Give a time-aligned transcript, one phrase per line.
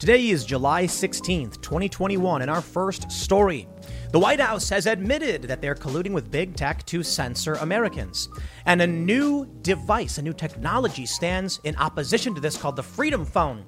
[0.00, 3.68] Today is July 16th, 2021, and our first story.
[4.12, 8.30] The White House has admitted that they're colluding with big tech to censor Americans.
[8.64, 13.26] And a new device, a new technology stands in opposition to this called the Freedom
[13.26, 13.62] Phone.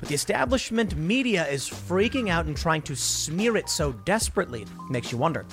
[0.00, 4.64] But the establishment media is freaking out and trying to smear it so desperately.
[4.88, 5.44] Makes you wonder.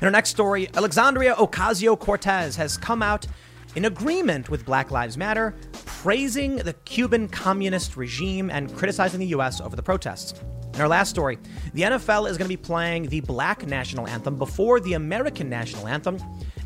[0.00, 3.28] In our next story, Alexandria Ocasio Cortez has come out
[3.76, 5.54] in agreement with Black Lives Matter,
[5.84, 9.60] praising the Cuban communist regime and criticizing the U.S.
[9.60, 10.34] over the protests.
[10.74, 11.38] In our last story,
[11.74, 15.88] the NFL is going to be playing the black national anthem before the American national
[15.88, 16.18] anthem.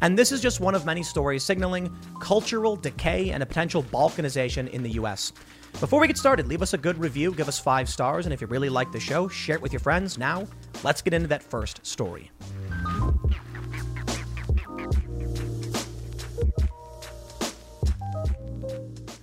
[0.02, 4.68] And this is just one of many stories signaling cultural decay and a potential balkanization
[4.70, 5.32] in the U.S.
[5.78, 8.40] Before we get started, leave us a good review, give us five stars, and if
[8.40, 10.18] you really like the show, share it with your friends.
[10.18, 10.46] Now,
[10.82, 12.30] let's get into that first story.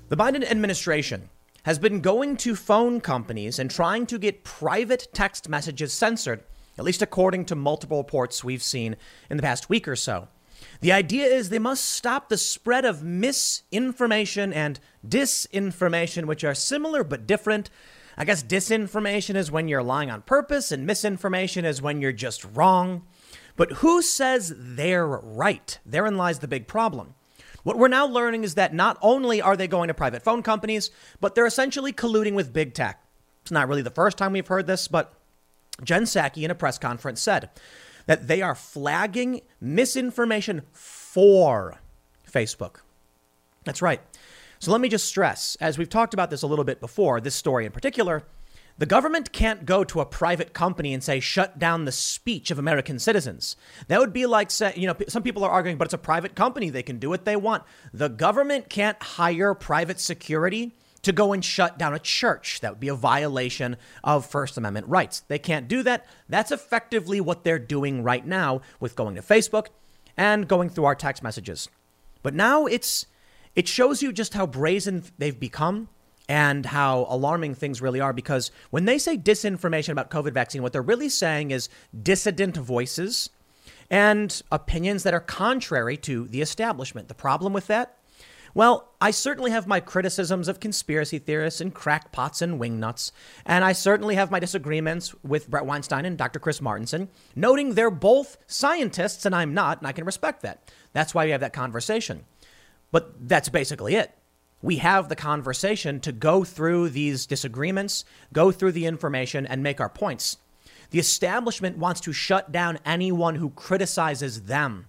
[0.10, 1.30] The Biden administration
[1.64, 6.46] has been going to phone companies and trying to get private text messages censored,
[6.78, 8.96] at least according to multiple reports we've seen
[9.30, 10.30] in the past week or so.
[10.80, 17.04] The idea is they must stop the spread of misinformation and disinformation, which are similar
[17.04, 17.70] but different.
[18.18, 22.46] I guess disinformation is when you're lying on purpose, and misinformation is when you're just
[22.56, 23.06] wrong.
[23.58, 25.78] But who says they're right?
[25.86, 27.14] Therein lies the big problem.
[27.68, 30.90] What we're now learning is that not only are they going to private phone companies,
[31.20, 33.04] but they're essentially colluding with big tech.
[33.42, 35.14] It's not really the first time we've heard this, but
[35.84, 37.50] Jen Psaki in a press conference said
[38.06, 41.76] that they are flagging misinformation for
[42.26, 42.78] Facebook.
[43.66, 44.00] That's right.
[44.60, 47.36] So let me just stress, as we've talked about this a little bit before, this
[47.36, 48.24] story in particular,
[48.78, 52.60] the government can't go to a private company and say, shut down the speech of
[52.60, 53.56] American citizens.
[53.88, 56.36] That would be like, say, you know, some people are arguing, but it's a private
[56.36, 56.70] company.
[56.70, 57.64] They can do what they want.
[57.94, 62.60] The government can't hire private security to go and shut down a church.
[62.62, 65.22] That would be a violation of First Amendment rights.
[65.28, 66.06] They can't do that.
[66.28, 69.68] That's effectively what they're doing right now with going to Facebook
[70.18, 71.70] and going through our text messages.
[72.24, 73.06] But now it's
[73.56, 75.90] it shows you just how brazen they've become
[76.30, 80.74] and how alarming things really are because when they say disinformation about COVID vaccine, what
[80.74, 81.70] they're really saying is
[82.04, 83.30] dissident voices
[83.90, 87.08] and opinions that are contrary to the establishment.
[87.08, 87.98] The problem with that?
[88.54, 93.12] Well, I certainly have my criticisms of conspiracy theorists and crackpots and wingnuts,
[93.46, 96.40] and I certainly have my disagreements with Bret Weinstein and Dr.
[96.40, 100.72] Chris Martenson, noting they're both scientists and I'm not, and I can respect that.
[100.92, 102.26] That's why we have that conversation.
[102.92, 104.17] But that's basically it
[104.62, 108.04] we have the conversation to go through these disagreements,
[108.34, 110.38] go through the information, and make our points.
[110.90, 114.88] The establishment wants to shut down anyone who criticizes them.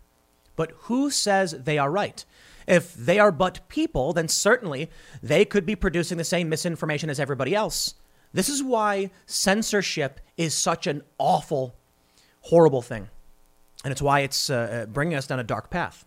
[0.56, 2.24] But who says they are right?
[2.66, 4.90] If they are but people, then certainly
[5.22, 7.94] they could be producing the same misinformation as everybody else.
[8.32, 11.76] This is why censorship is such an awful,
[12.42, 13.08] horrible thing.
[13.84, 16.04] And it's why it's uh, bringing us down a dark path.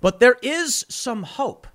[0.00, 1.66] But there is some hope.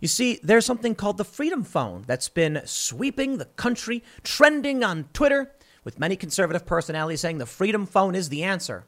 [0.00, 5.08] You see, there's something called the Freedom Phone that's been sweeping the country, trending on
[5.12, 5.52] Twitter,
[5.84, 8.84] with many conservative personalities saying the Freedom Phone is the answer.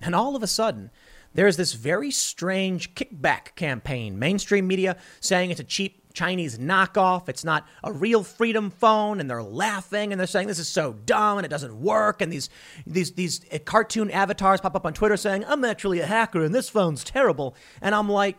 [0.00, 0.90] And all of a sudden,
[1.32, 4.18] there's this very strange kickback campaign.
[4.18, 7.28] Mainstream media saying it's a cheap Chinese knockoff.
[7.28, 10.92] It's not a real freedom phone, and they're laughing and they're saying this is so
[10.92, 12.22] dumb and it doesn't work.
[12.22, 12.48] And these
[12.86, 16.54] these these uh, cartoon avatars pop up on Twitter saying I'm actually a hacker and
[16.54, 17.56] this phone's terrible.
[17.82, 18.36] And I'm like,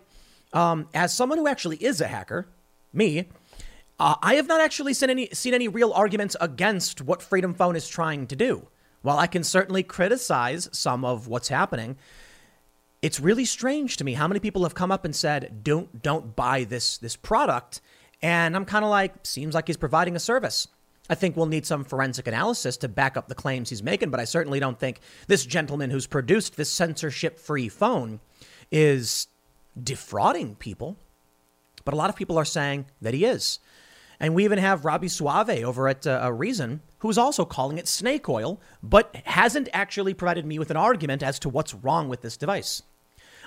[0.53, 2.47] um, as someone who actually is a hacker,
[2.94, 3.28] me,
[4.00, 7.75] uh, I have not actually seen any seen any real arguments against what Freedom Phone
[7.75, 8.67] is trying to do.
[9.01, 11.97] While I can certainly criticize some of what's happening,
[13.01, 16.35] it's really strange to me how many people have come up and said, "Don't don't
[16.35, 17.81] buy this this product,"
[18.22, 20.67] and I'm kind of like, seems like he's providing a service.
[21.07, 24.19] I think we'll need some forensic analysis to back up the claims he's making, but
[24.19, 28.22] I certainly don't think this gentleman who's produced this censorship-free phone
[28.72, 29.28] is
[29.81, 30.97] defrauding people,
[31.83, 33.59] but a lot of people are saying that he is.
[34.19, 38.29] And we even have Robby Soave over at uh, Reason, who's also calling it snake
[38.29, 42.37] oil, but hasn't actually provided me with an argument as to what's wrong with this
[42.37, 42.81] device.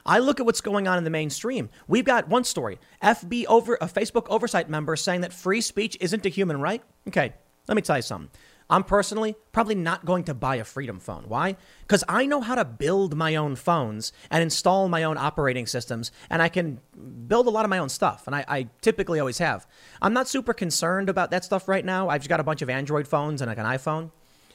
[0.05, 1.71] I look at what's going on in the mainstream.
[1.87, 6.25] We've got one story: FB over a Facebook oversight member saying that free speech isn't
[6.25, 6.83] a human right.
[7.09, 7.33] Okay,
[7.67, 8.31] let me tell you something.
[8.71, 11.25] I'm personally probably not going to buy a Freedom phone.
[11.27, 11.57] Why?
[11.83, 16.13] Because I know how to build my own phones and install my own operating systems,
[16.29, 16.81] and I can
[17.27, 19.67] build a lot of my own stuff, and I, I typically always have.
[20.03, 22.09] I'm not super concerned about that stuff right now.
[22.09, 24.11] I've just got a bunch of Android phones and like an iPhone.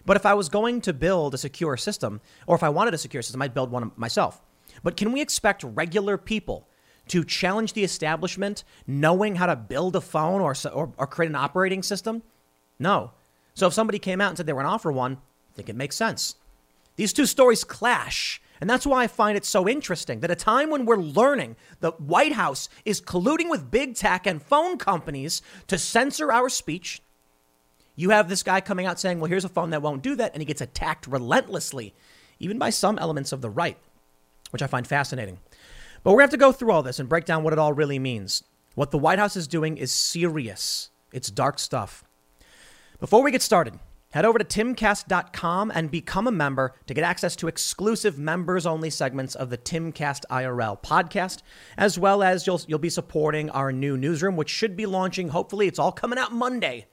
[0.06, 2.98] But if I was going to build a secure system, or if I wanted a
[2.98, 4.42] secure system, I'd build one myself.
[4.84, 6.68] But can we expect regular people
[7.08, 11.36] to challenge the establishment knowing how to build a phone or, or, or create an
[11.36, 12.22] operating system?
[12.80, 13.12] No.
[13.54, 15.70] So if somebody came out and said they were going to offer one, I think
[15.70, 16.36] it makes sense.
[16.96, 18.42] These two stories clash.
[18.62, 21.92] And that's why I find it so interesting that a time when we're learning the
[21.92, 27.02] White House is colluding with big tech and phone companies to censor our speech,
[27.96, 30.34] you have this guy coming out saying, well, here's a phone that won't do that.
[30.34, 31.94] And he gets attacked relentlessly,
[32.40, 33.78] even by some elements of the right,
[34.52, 35.40] which I find fascinating.
[36.04, 37.60] But we're going to have to go through all this and break down what it
[37.60, 38.44] all really means.
[38.76, 42.03] What the White House is doing is serious, it's dark stuff.
[43.00, 43.80] Before we get started,
[44.14, 48.92] Head over to timcast.com and become a member to get access to exclusive members only
[48.92, 51.42] segments of the Timcast IRL podcast,
[51.80, 55.30] as well as you'll, you'll be supporting our new newsroom, which should be launching.
[55.30, 56.86] Hopefully, it's all coming out Monday.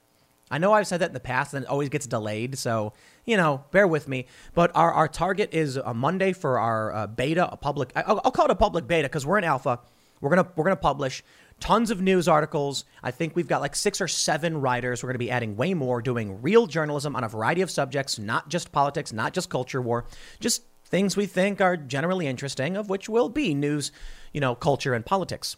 [0.49, 2.93] I know I've said that in the past and it always gets delayed, so,
[3.23, 4.25] you know, bear with me.
[4.55, 8.31] But our, our target is a Monday for our uh, beta, a public, I'll, I'll
[8.31, 9.79] call it a public beta because we're in alpha.
[10.21, 11.23] We're to we're to publish
[11.61, 12.83] tons of news articles.
[13.01, 15.01] I think we've got like six or seven writers.
[15.01, 18.19] We're going to be adding way more, doing real journalism on a variety of subjects,
[18.19, 20.05] not just politics, not just culture war,
[20.41, 23.93] just things we think are generally interesting, of which will be news,
[24.33, 25.55] you know, culture and politics.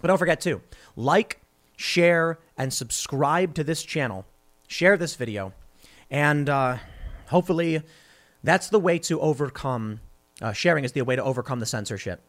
[0.00, 0.60] But don't forget to
[0.94, 1.40] like,
[1.76, 4.26] share, and subscribe to this channel.
[4.68, 5.52] Share this video,
[6.10, 6.78] and uh,
[7.26, 7.82] hopefully,
[8.42, 10.00] that's the way to overcome.
[10.40, 12.22] Uh, sharing is the way to overcome the censorship.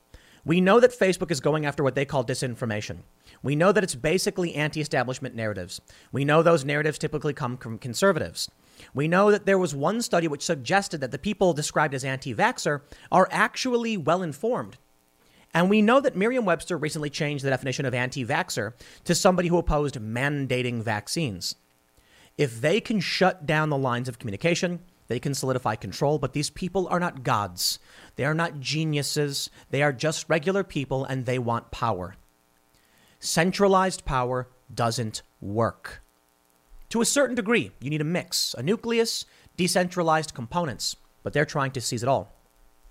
[0.45, 2.99] We know that Facebook is going after what they call disinformation.
[3.41, 5.79] We know that it's basically anti establishment narratives.
[6.11, 8.51] We know those narratives typically come from conservatives.
[8.93, 12.35] We know that there was one study which suggested that the people described as anti
[12.35, 12.81] vaxxer
[13.11, 14.77] are actually well informed.
[15.53, 18.73] And we know that Merriam Webster recently changed the definition of anti vaxxer
[19.05, 21.55] to somebody who opposed mandating vaccines.
[22.37, 26.49] If they can shut down the lines of communication, they can solidify control, but these
[26.49, 27.79] people are not gods.
[28.15, 29.49] They are not geniuses.
[29.69, 32.15] They are just regular people and they want power.
[33.19, 36.01] Centralized power doesn't work.
[36.89, 39.25] To a certain degree, you need a mix, a nucleus,
[39.57, 42.31] decentralized components, but they're trying to seize it all.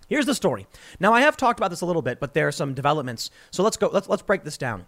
[0.08, 0.66] Here's the story.
[1.00, 3.30] Now, I have talked about this a little bit, but there are some developments.
[3.50, 4.86] So let's go, let's, let's break this down.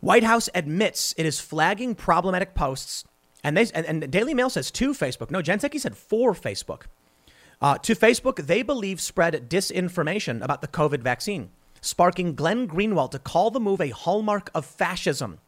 [0.00, 3.04] White House admits it is flagging problematic posts,
[3.46, 5.30] and, they, and, and Daily Mail says to Facebook.
[5.30, 6.82] No, Jen Psaki said for Facebook.
[7.60, 11.50] Uh, to Facebook, they believe spread disinformation about the COVID vaccine,
[11.80, 15.38] sparking Glenn Greenwald to call the move a hallmark of fascism.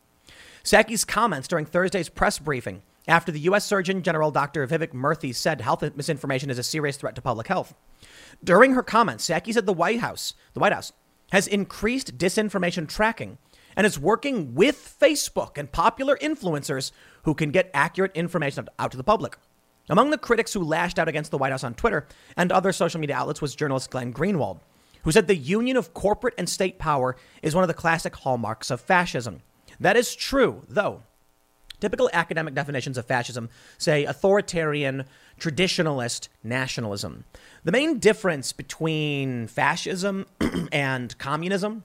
[0.62, 3.64] Psaki's comments during Thursday's press briefing after the U.S.
[3.64, 4.64] Surgeon General Dr.
[4.68, 7.74] Vivek Murthy said health misinformation is a serious threat to public health.
[8.44, 10.92] During her comments, Psaki said the White House, the White House,
[11.32, 13.38] has increased disinformation tracking
[13.76, 16.92] and is working with Facebook and popular influencers
[17.22, 19.36] who can get accurate information out to the public.
[19.90, 22.06] Among the critics who lashed out against the White House on Twitter
[22.36, 24.60] and other social media outlets was journalist Glenn Greenwald,
[25.04, 28.70] who said the union of corporate and state power is one of the classic hallmarks
[28.70, 29.40] of fascism.
[29.80, 31.02] That is true, though.
[31.80, 33.48] Typical academic definitions of fascism
[33.78, 35.04] say authoritarian,
[35.38, 37.24] traditionalist nationalism.
[37.64, 40.26] The main difference between fascism
[40.72, 41.84] and communism,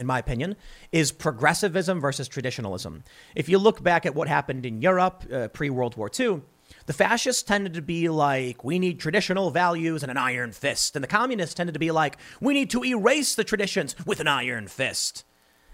[0.00, 0.56] in my opinion,
[0.92, 3.04] is progressivism versus traditionalism.
[3.34, 6.42] If you look back at what happened in Europe uh, pre World War II,
[6.86, 10.96] the fascists tended to be like, we need traditional values and an iron fist.
[10.96, 14.28] And the communists tended to be like, we need to erase the traditions with an
[14.28, 15.24] iron fist.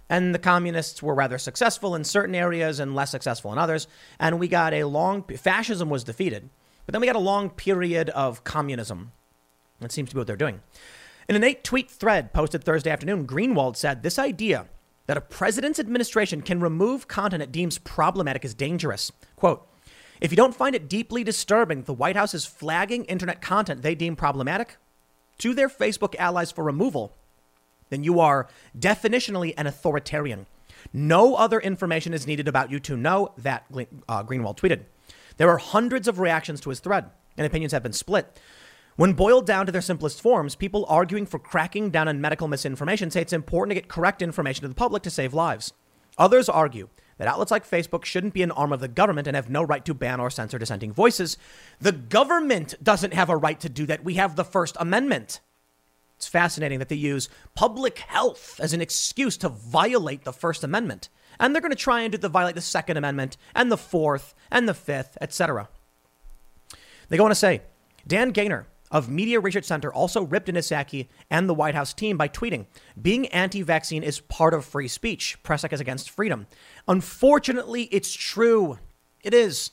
[0.09, 3.87] And the communists were rather successful in certain areas and less successful in others.
[4.19, 6.51] And we got a long, fascism was defeated.
[6.85, 9.13] But then we got a long period of communism.
[9.81, 10.61] That seems to be what they're doing.
[11.31, 14.67] In an eight tweet thread posted Thursday afternoon, Greenwald said this idea
[15.07, 19.13] that a president's administration can remove content it deems problematic is dangerous.
[19.37, 19.65] Quote,
[20.21, 23.95] if you don't find it deeply disturbing the White House is flagging internet content they
[23.95, 24.79] deem problematic
[25.39, 27.15] to their Facebook allies for removal,
[27.91, 30.47] then you are definitionally an authoritarian.
[30.93, 33.67] No other information is needed about you to know that,
[34.09, 34.81] uh, Greenwald tweeted.
[35.37, 38.37] There are hundreds of reactions to his thread, and opinions have been split.
[39.01, 43.11] When boiled down to their simplest forms, people arguing for cracking down on medical misinformation
[43.11, 45.73] say it's important to get correct information to the public to save lives.
[46.19, 49.49] Others argue that outlets like Facebook shouldn't be an arm of the government and have
[49.49, 51.39] no right to ban or censor dissenting voices.
[51.81, 54.05] The government doesn't have a right to do that.
[54.05, 55.41] We have the First Amendment.
[56.17, 61.09] It's fascinating that they use public health as an excuse to violate the First Amendment.
[61.39, 64.35] And they're going to try and do the violate the Second Amendment and the Fourth
[64.51, 65.71] and the Fifth, etc.
[67.09, 67.63] They go on to say,
[68.07, 72.17] Dan Gainor, of Media Research Center also ripped into Psaki and the White House team
[72.17, 72.67] by tweeting,
[73.01, 75.41] being anti vaccine is part of free speech.
[75.43, 76.47] Press is against freedom.
[76.89, 78.79] Unfortunately, it's true.
[79.23, 79.71] It is.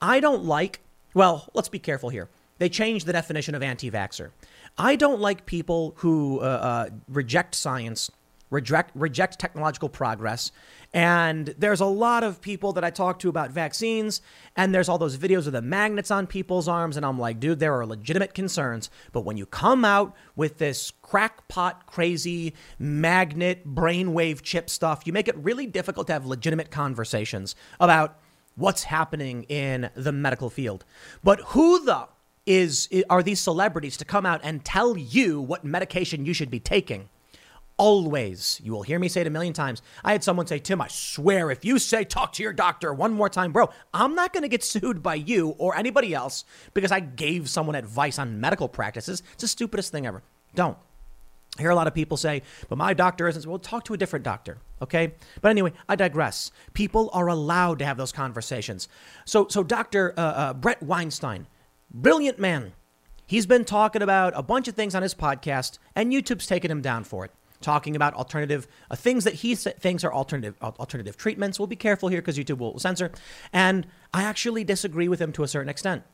[0.00, 0.80] I don't like,
[1.14, 2.28] well, let's be careful here.
[2.58, 4.30] They changed the definition of anti vaxxer.
[4.76, 8.10] I don't like people who uh, uh, reject science,
[8.54, 10.52] reject, reject technological progress.
[10.94, 14.22] And there's a lot of people that I talk to about vaccines,
[14.56, 16.96] and there's all those videos of the magnets on people's arms.
[16.96, 18.90] And I'm like, dude, there are legitimate concerns.
[19.12, 25.28] But when you come out with this crackpot, crazy magnet brainwave chip stuff, you make
[25.28, 28.18] it really difficult to have legitimate conversations about
[28.54, 30.84] what's happening in the medical field.
[31.24, 32.06] But who the
[32.46, 36.60] is are these celebrities to come out and tell you what medication you should be
[36.60, 37.08] taking?
[37.76, 39.82] Always, you will hear me say it a million times.
[40.04, 43.12] I had someone say, Tim, I swear, if you say talk to your doctor one
[43.12, 46.92] more time, bro, I'm not going to get sued by you or anybody else because
[46.92, 49.24] I gave someone advice on medical practices.
[49.32, 50.22] It's the stupidest thing ever.
[50.54, 50.78] Don't.
[51.58, 53.44] I hear a lot of people say, but my doctor isn't.
[53.44, 55.14] Well, talk to a different doctor, okay?
[55.40, 56.52] But anyway, I digress.
[56.74, 58.88] People are allowed to have those conversations.
[59.24, 60.14] So, so Dr.
[60.16, 61.48] Uh, uh, Bret Weinstein,
[61.92, 62.72] brilliant man.
[63.26, 66.80] He's been talking about a bunch of things on his podcast, and YouTube's taken him
[66.80, 67.32] down for it
[67.64, 71.58] talking about alternative uh, things that he thinks are alternative alternative treatments.
[71.58, 73.10] We'll be careful here because YouTube will censor.
[73.52, 76.04] And I actually disagree with him to a certain extent.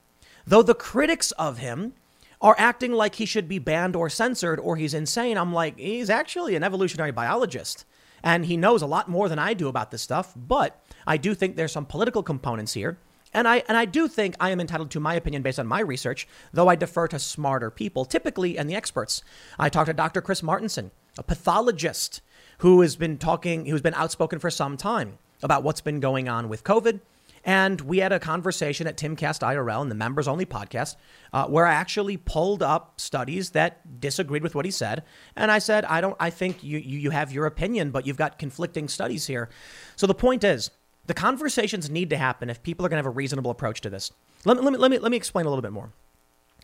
[0.47, 1.95] Though the critics of him
[2.40, 6.09] are acting like he should be banned or censored or he's insane, I'm like, he's
[6.09, 7.85] actually an evolutionary biologist.
[8.23, 10.33] And he knows a lot more than I do about this stuff.
[10.37, 12.99] But I do think there's some political components here.
[13.33, 15.80] And I and I do think I am entitled to my opinion based on my
[15.80, 19.23] research, though I defer to smarter people, typically and the experts.
[19.59, 20.21] I talked to Dr.
[20.21, 22.21] Chris Martenson a pathologist
[22.59, 26.49] who has been talking, who's been outspoken for some time about what's been going on
[26.49, 27.00] with COVID.
[27.43, 30.97] And we had a conversation at Timcast IRL and the members only podcast
[31.33, 35.05] uh, where I actually pulled up studies that disagreed with what he said.
[35.37, 38.19] And I said, I don't, I think you, you, you have your opinion, but you've
[38.19, 39.49] got conflicting studies here.
[39.97, 40.71] So the point is,
[41.07, 43.90] the conversations need to happen if people are going to have a reasonable approach to
[43.90, 44.12] this.
[44.45, 45.93] Let me, let me, let me, let me explain a little bit more.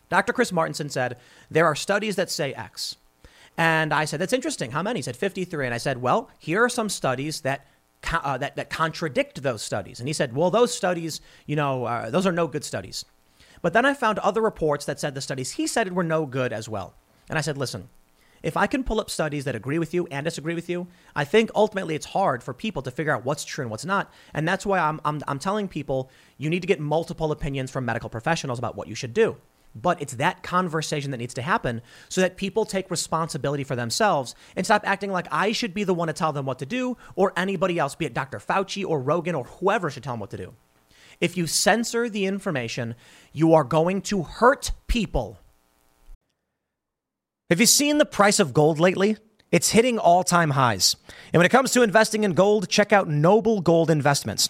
[0.09, 0.31] Dr.
[0.31, 1.17] Chris Martenson said,
[1.49, 2.97] there are studies that say X.
[3.57, 4.71] And I said, that's interesting.
[4.71, 4.99] How many?
[4.99, 5.65] He said 53.
[5.65, 7.65] And I said, well, here are some studies that
[8.13, 9.99] uh, that, that contradict those studies.
[9.99, 13.03] And he said, well, those studies, you know, uh, those are no good studies.
[13.61, 16.53] But then I found other reports that said the studies he said were no good
[16.53, 16.93] as well.
[17.27, 17.89] And I said, listen,
[18.43, 21.25] if I can pull up studies that agree with you and disagree with you, I
[21.25, 24.11] think ultimately it's hard for people to figure out what's true and what's not.
[24.33, 27.85] And that's why I'm, I'm, I'm telling people you need to get multiple opinions from
[27.85, 29.37] medical professionals about what you should do.
[29.81, 34.35] But it's that conversation that needs to happen so that people take responsibility for themselves
[34.55, 36.97] and stop acting like I should be the one to tell them what to do
[37.15, 38.39] or anybody else, be it Dr.
[38.39, 40.53] Fauci or Rogan or whoever should tell them what to do.
[41.19, 42.95] If you censor the information,
[43.33, 45.39] you are going to hurt people.
[47.49, 49.17] Have you seen the price of gold lately?
[49.51, 50.95] It's hitting all time highs.
[51.31, 54.49] And when it comes to investing in gold, check out Noble Gold Investments.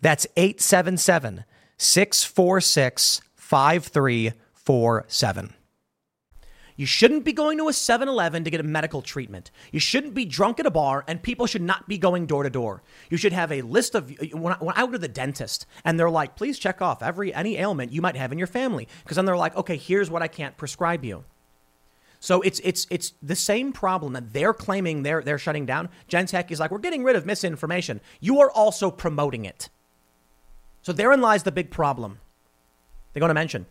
[0.00, 1.44] that's 877
[1.76, 5.54] 646 5347.
[6.80, 9.50] You shouldn't be going to a 7 Eleven to get a medical treatment.
[9.70, 12.48] You shouldn't be drunk at a bar, and people should not be going door to
[12.48, 12.82] door.
[13.10, 14.10] You should have a list of.
[14.32, 17.34] When I, when I go to the dentist, and they're like, please check off every
[17.34, 18.88] any ailment you might have in your family.
[19.02, 21.24] Because then they're like, okay, here's what I can't prescribe you.
[22.18, 25.90] So it's it's it's the same problem that they're claiming they're they're shutting down.
[26.08, 28.00] Genentech is like, we're getting rid of misinformation.
[28.20, 29.68] You are also promoting it.
[30.82, 32.20] So therein lies the big problem.
[33.12, 33.66] They're going to mention.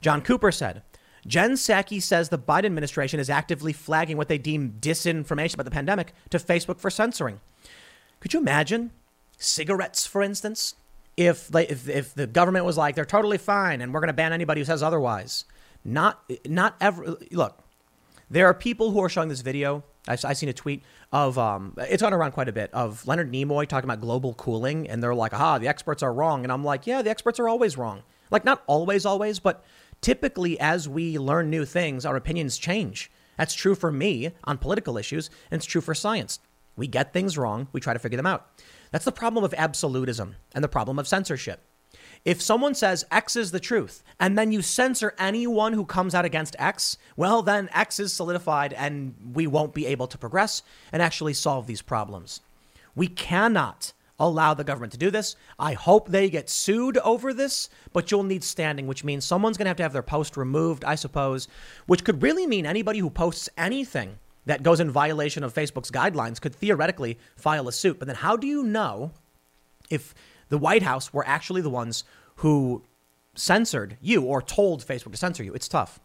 [0.00, 0.82] John Cooper said,
[1.26, 5.70] Jen Psaki says the Biden administration is actively flagging what they deem disinformation about the
[5.70, 7.40] pandemic to Facebook for censoring.
[8.20, 8.90] Could you imagine
[9.38, 10.74] cigarettes, for instance?
[11.16, 14.14] If, they, if, if the government was like, they're totally fine and we're going to
[14.14, 15.44] ban anybody who says otherwise.
[15.84, 17.16] Not, not ever.
[17.30, 17.63] Look,
[18.34, 21.74] there are people who are showing this video I've, I've seen a tweet of um,
[21.78, 25.14] it's gone around quite a bit of Leonard Nimoy talking about global cooling, and they're
[25.14, 28.02] like, "Aha, the experts are wrong," and I'm like, "Yeah, the experts are always wrong.
[28.30, 29.64] Like not always, always, but
[30.00, 33.10] typically as we learn new things, our opinions change.
[33.38, 36.40] That's true for me on political issues, and it's true for science.
[36.76, 38.46] We get things wrong, we try to figure them out.
[38.90, 41.60] That's the problem of absolutism and the problem of censorship.
[42.24, 46.24] If someone says X is the truth and then you censor anyone who comes out
[46.24, 51.02] against X, well, then X is solidified and we won't be able to progress and
[51.02, 52.40] actually solve these problems.
[52.94, 55.36] We cannot allow the government to do this.
[55.58, 59.66] I hope they get sued over this, but you'll need standing, which means someone's going
[59.66, 61.48] to have to have their post removed, I suppose,
[61.86, 66.40] which could really mean anybody who posts anything that goes in violation of Facebook's guidelines
[66.40, 67.98] could theoretically file a suit.
[67.98, 69.12] But then how do you know
[69.90, 70.14] if
[70.54, 72.04] the White House were actually the ones
[72.36, 72.84] who
[73.34, 75.52] censored you or told Facebook to censor you.
[75.52, 75.98] It's tough.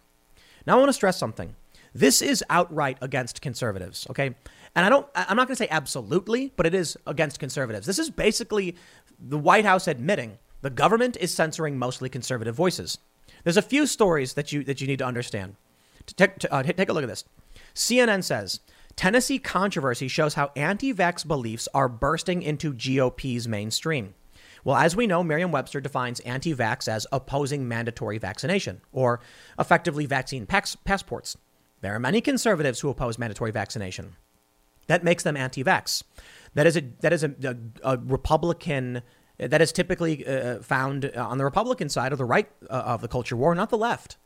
[0.65, 1.55] Now, I want to stress something.
[1.93, 4.33] This is outright against conservatives, okay?
[4.75, 7.85] And I don't, I'm not going to say absolutely, but it is against conservatives.
[7.85, 8.75] This is basically
[9.19, 12.97] the White House admitting the government is censoring mostly conservative voices.
[13.43, 15.57] There's a few stories that you, that you need to understand.
[16.15, 17.23] Take, uh, take a look at this.
[17.75, 18.61] CNN says
[18.95, 24.15] Tennessee controversy shows how anti vax beliefs are bursting into GOP's mainstream.
[24.63, 29.19] Well, as we know, Merriam Webster defines anti vax as opposing mandatory vaccination or
[29.57, 31.37] effectively vaccine pass- passports.
[31.81, 34.15] There are many conservatives who oppose mandatory vaccination.
[34.87, 36.03] That makes them anti vax.
[36.55, 39.01] That is a, that is a, a, a Republican,
[39.37, 43.07] that is typically uh, found on the Republican side of the right uh, of the
[43.07, 44.17] culture war, not the left.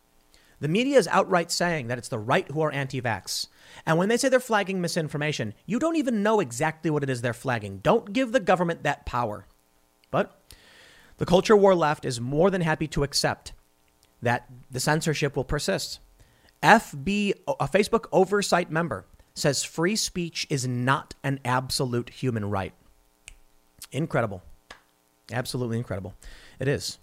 [0.59, 3.47] The media is outright saying that it's the right who are anti vax.
[3.85, 7.21] And when they say they're flagging misinformation, you don't even know exactly what it is
[7.21, 7.79] they're flagging.
[7.79, 9.45] Don't give the government that power.
[10.13, 10.39] But
[11.17, 13.51] the culture war left is more than happy to accept
[14.21, 15.99] that the censorship will persist.
[16.61, 22.73] FB, a Facebook oversight member, says free speech is not an absolute human right.
[23.91, 24.43] Incredible.
[25.31, 26.13] Absolutely incredible.
[26.59, 26.99] It is.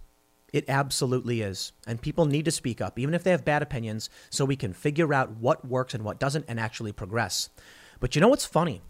[0.52, 1.72] It absolutely is.
[1.88, 4.72] And people need to speak up, even if they have bad opinions, so we can
[4.72, 7.50] figure out what works and what doesn't and actually progress.
[7.98, 8.82] But you know what's funny?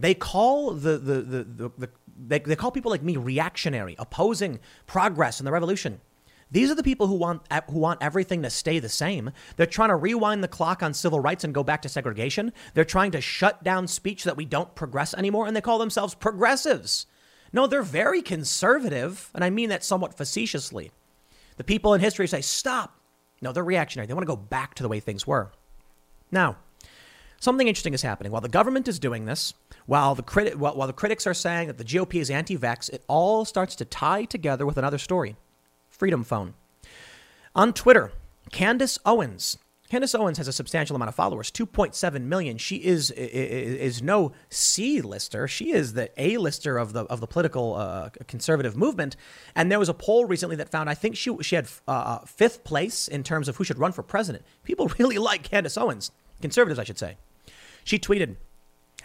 [0.00, 4.60] They call the, the, the, the, the they, they call people like me reactionary, opposing
[4.86, 6.00] progress and the revolution.
[6.50, 9.30] These are the people who want who want everything to stay the same.
[9.56, 12.52] They're trying to rewind the clock on civil rights and go back to segregation.
[12.74, 15.78] They're trying to shut down speech so that we don't progress anymore, and they call
[15.78, 17.06] themselves progressives.
[17.52, 20.90] No, they're very conservative, and I mean that somewhat facetiously.
[21.56, 22.98] The people in history say, "Stop."
[23.42, 24.06] No, they're reactionary.
[24.06, 25.52] They want to go back to the way things were.
[26.32, 26.56] Now,
[27.38, 28.32] something interesting is happening.
[28.32, 29.54] While the government is doing this,
[29.86, 32.90] while the, criti- while, while the critics are saying that the GOP is anti vax,
[32.90, 35.36] it all starts to tie together with another story
[35.88, 36.54] Freedom Phone.
[37.54, 38.12] On Twitter,
[38.52, 39.58] Candace Owens.
[39.90, 42.58] Candace Owens has a substantial amount of followers, 2.7 million.
[42.58, 45.48] She is, is, is no C-lister.
[45.48, 49.16] She is the A-lister of the of the political uh, conservative movement.
[49.56, 52.18] And there was a poll recently that found I think she she had uh, uh
[52.24, 54.44] fifth place in terms of who should run for president.
[54.62, 57.16] People really like Candace Owens, conservatives, I should say.
[57.82, 58.36] She tweeted,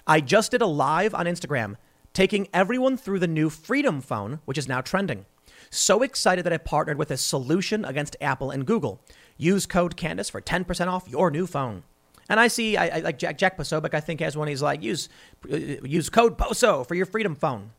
[0.08, 1.76] I just did a live on Instagram
[2.14, 5.26] taking everyone through the new Freedom Phone, which is now trending.
[5.70, 9.02] So excited that I partnered with a solution against Apple and Google.
[9.38, 11.84] Use code Candace for 10% off your new phone.
[12.30, 14.48] And I see, I, I like Jack, Jack Posobiec, I think, has one.
[14.48, 15.10] He's like, use,
[15.52, 17.72] uh, use code POSO for your Freedom Phone.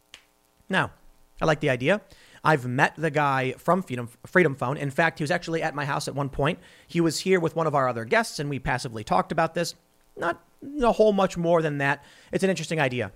[0.69, 0.93] Now,
[1.41, 2.01] I like the idea.
[2.45, 4.77] I've met the guy from Freedom, Freedom Phone.
[4.77, 6.59] In fact, he was actually at my house at one point.
[6.87, 9.75] He was here with one of our other guests, and we passively talked about this.
[10.17, 10.43] Not
[10.83, 12.05] a whole much more than that.
[12.33, 13.13] It's an interesting idea.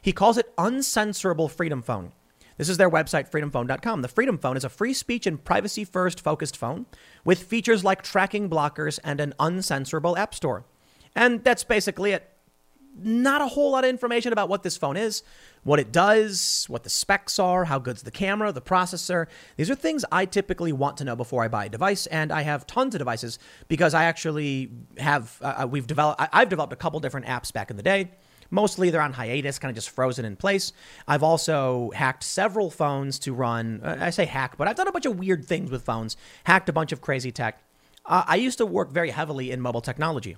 [0.00, 2.12] He calls it uncensorable Freedom Phone.
[2.56, 4.02] This is their website, freedomphone.com.
[4.02, 6.86] The Freedom Phone is a free speech and privacy first focused phone
[7.24, 10.64] with features like tracking blockers and an uncensorable app store.
[11.14, 12.28] And that's basically it.
[12.96, 15.22] Not a whole lot of information about what this phone is,
[15.62, 19.26] what it does, what the specs are, how good's the camera, the processor.
[19.56, 22.42] These are things I typically want to know before I buy a device, and I
[22.42, 25.38] have tons of devices because I actually have.
[25.40, 26.20] Uh, uh we've developed.
[26.32, 28.10] I've developed a couple different apps back in the day.
[28.50, 30.72] Mostly they're on hiatus, kind of just frozen in place.
[31.06, 33.80] I've also hacked several phones to run.
[33.84, 36.16] Uh, I say hack, but I've done a bunch of weird things with phones.
[36.44, 37.62] Hacked a bunch of crazy tech.
[38.06, 40.36] Uh, I used to work very heavily in mobile technology,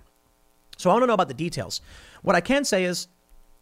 [0.81, 1.81] so I want to know about the details.
[2.23, 3.07] What I can say is,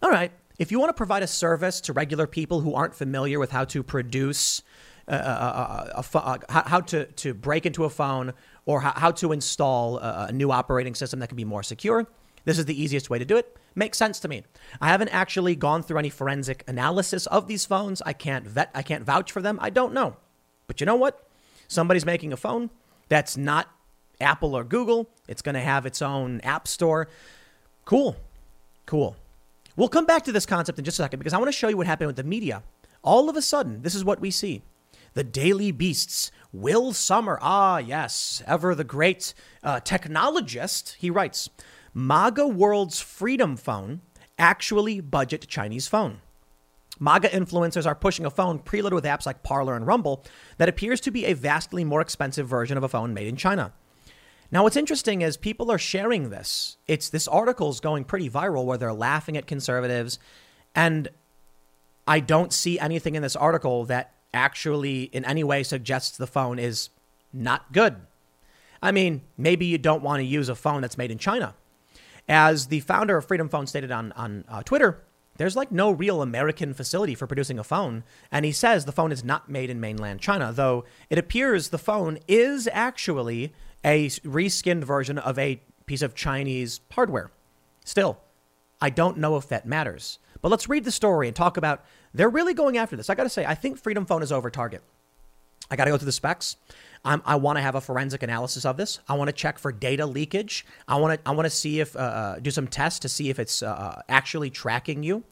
[0.02, 3.38] all right, if you want to provide a service to regular people who aren't familiar
[3.38, 4.62] with how to produce,
[5.08, 8.34] uh, uh, uh, a, a, a, how to, to break into a phone
[8.66, 12.06] or how, how to install a, new operating system that can be more secure,
[12.44, 13.56] this is the easiest way to do it.
[13.74, 14.44] Makes sense to me.
[14.80, 18.00] I haven't actually gone through any forensic analysis of these phones.
[18.02, 19.58] I can't vet, I can't vouch for them.
[19.60, 20.16] I don't know.
[20.66, 21.28] But you know what?
[21.66, 22.70] Somebody's making a phone
[23.08, 23.68] that's not
[24.20, 25.08] Apple or Google.
[25.28, 27.08] It's going to have its own app store.
[27.84, 28.16] Cool.
[28.86, 29.16] Cool.
[29.76, 31.68] We'll come back to this concept in just a second because I want to show
[31.68, 32.62] you what happened with the media.
[33.02, 34.62] All of a sudden, this is what we see.
[35.14, 41.48] The Daily Beasts, Will Sommer, ah, yes, ever the great uh, technologist, he writes
[41.94, 44.00] MAGA World's Freedom Phone
[44.38, 46.20] actually budget Chinese phone.
[47.00, 50.24] MAGA influencers are pushing a phone preloaded with apps like Parler and Rumble
[50.56, 53.72] that appears to be a vastly more expensive version of a phone made in China.
[54.50, 56.78] Now, what's interesting is people are sharing this.
[56.86, 60.18] It's this article is going pretty viral where they're laughing at conservatives,
[60.74, 61.08] and
[62.06, 66.58] I don't see anything in this article that actually in any way suggests the phone
[66.58, 66.88] is
[67.32, 67.96] not good.
[68.82, 71.54] I mean, maybe you don't want to use a phone that's made in China.
[72.28, 75.02] As the founder of Freedom Phone stated on, on uh, Twitter,
[75.36, 78.04] there's like no real American facility for producing a phone.
[78.30, 81.78] And he says the phone is not made in mainland China, though it appears the
[81.78, 83.52] phone is actually
[83.84, 87.30] a reskinned version of a piece of Chinese hardware.
[87.84, 88.18] Still,
[88.80, 90.18] I don't know if that matters.
[90.40, 93.10] But let's read the story and talk about they're really going after this.
[93.10, 94.82] I got to say, I think Freedom Phone is over target.
[95.70, 96.56] I got to go through the specs.
[97.04, 99.00] I'm, i want to have a forensic analysis of this.
[99.08, 100.66] I want to check for data leakage.
[100.86, 103.30] I want to I want to see if uh, uh, do some tests to see
[103.30, 105.24] if it's uh, uh, actually tracking you.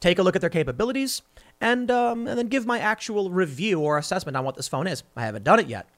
[0.00, 1.22] Take a look at their capabilities
[1.60, 5.02] and um, and then give my actual review or assessment on what this phone is.
[5.16, 5.88] I haven't done it yet.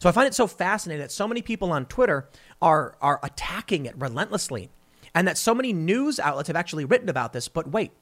[0.00, 2.26] So I find it so fascinating that so many people on Twitter
[2.60, 4.70] are are attacking it relentlessly,
[5.14, 7.48] and that so many news outlets have actually written about this.
[7.48, 7.92] But wait,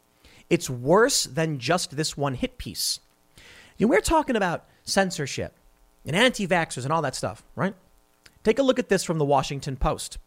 [0.49, 3.01] it's worse than just this one hit piece.
[3.77, 5.55] You know, we're talking about censorship
[6.07, 7.75] and anti vaxxers and all that stuff, right?
[8.45, 10.19] Take a look at this from the Washington Post.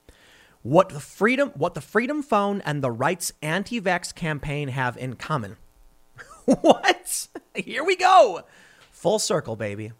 [0.63, 5.57] What the freedom, what the Freedom Phone and the Rights Anti-Vax campaign have in common.
[6.45, 7.27] what?
[7.55, 8.43] Here we go.
[8.91, 9.93] Full circle, baby.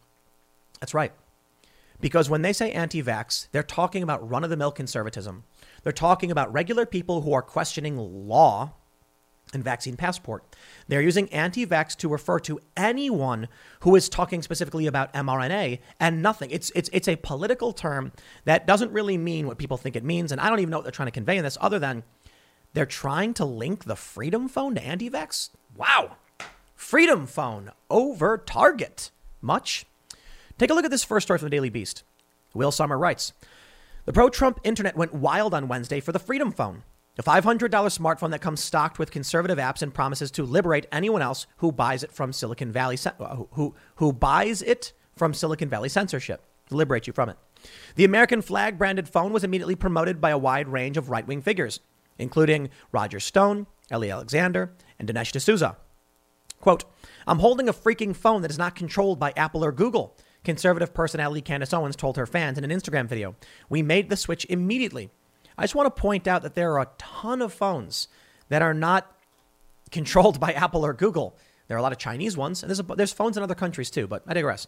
[0.79, 1.13] That's right.
[2.01, 5.43] Because when they say anti-vax, they're talking about run-of-the-mill conservatism.
[5.83, 8.73] They're talking about regular people who are questioning law
[9.53, 10.43] and vaccine passport.
[10.87, 13.47] They're using anti vax to refer to anyone
[13.81, 16.51] who is talking specifically about mRNA and nothing.
[16.51, 18.11] It's, it's, it's a political term
[18.45, 20.31] that doesn't really mean what people think it means.
[20.31, 22.03] And I don't even know what they're trying to convey in this other than
[22.73, 25.49] they're trying to link the Freedom Phone to anti vax.
[25.75, 26.17] Wow.
[26.75, 29.11] Freedom Phone over Target.
[29.41, 29.85] Much?
[30.61, 32.03] Take a look at this first story from the Daily Beast.
[32.53, 33.33] Will Sommer writes
[34.05, 36.83] The pro Trump internet went wild on Wednesday for the Freedom Phone.
[37.17, 41.47] A $500 smartphone that comes stocked with conservative apps and promises to liberate anyone else
[41.57, 46.43] who buys it from Silicon Valley uh, who who buys it from Silicon Valley censorship
[46.69, 47.37] to liberate you from it.
[47.95, 51.79] The American flag branded phone was immediately promoted by a wide range of right-wing figures,
[52.19, 55.77] including Roger Stone, Ali Alexander, and Dinesh D'Souza.
[56.59, 56.85] Quote,
[57.25, 61.41] I'm holding a freaking phone that is not controlled by Apple or Google, conservative personality
[61.41, 63.35] Candace Owens told her fans in an Instagram video.
[63.69, 65.09] We made the switch immediately.
[65.57, 68.07] I just want to point out that there are a ton of phones
[68.49, 69.15] that are not
[69.91, 71.37] controlled by Apple or Google.
[71.67, 73.91] There are a lot of Chinese ones, and there's, a, there's phones in other countries
[73.91, 74.67] too, but I digress.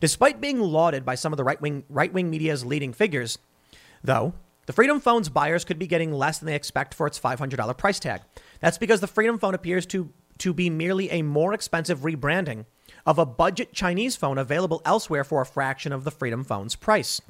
[0.00, 3.38] Despite being lauded by some of the right wing right wing media's leading figures,
[4.02, 4.34] though,
[4.66, 7.98] the Freedom Phone's buyers could be getting less than they expect for its $500 price
[7.98, 8.20] tag.
[8.60, 12.66] That's because the Freedom Phone appears to, to be merely a more expensive rebranding
[13.06, 17.20] of a budget Chinese phone available elsewhere for a fraction of the Freedom Phone's price.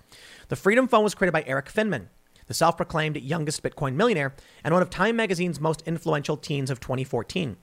[0.48, 2.08] The Freedom Phone was created by Erik Finman,
[2.46, 6.80] the self proclaimed youngest Bitcoin millionaire and one of Time magazine's most influential teens of
[6.80, 7.56] 2014.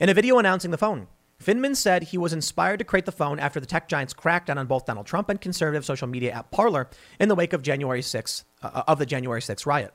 [0.00, 1.08] In a video announcing the phone,
[1.42, 4.66] Finman said he was inspired to create the phone after the tech giant's crackdown on
[4.66, 6.88] both Donald Trump and conservative social media app Parler
[7.20, 9.94] in the wake of January 6th, uh, of the January 6th riot.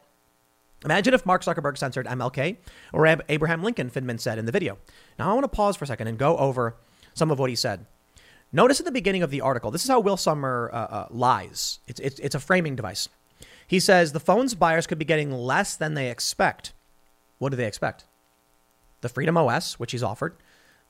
[0.86, 2.58] Imagine if Mark Zuckerberg censored MLK
[2.91, 4.78] or Abraham Lincoln, Finman said in the video.
[5.17, 6.76] Now I want to pause for a second and go over
[7.13, 7.86] some of what he said.
[8.52, 11.80] Notice at the beginning of the article, this is how Will Sommer uh, uh, lies.
[11.88, 13.10] It's, it's, it's a framing device.
[13.67, 16.73] He says the phone's buyers could be getting less than they expect.
[17.39, 18.06] What do they expect?
[19.02, 20.36] The Freedom OS, which he's offered,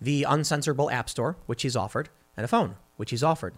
[0.02, 3.54] the uncensorable App Store, which he's offered, and a phone, which he's offered.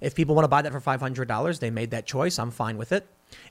[0.00, 2.38] If people want to buy that for $500, they made that choice.
[2.38, 3.06] I'm fine with it.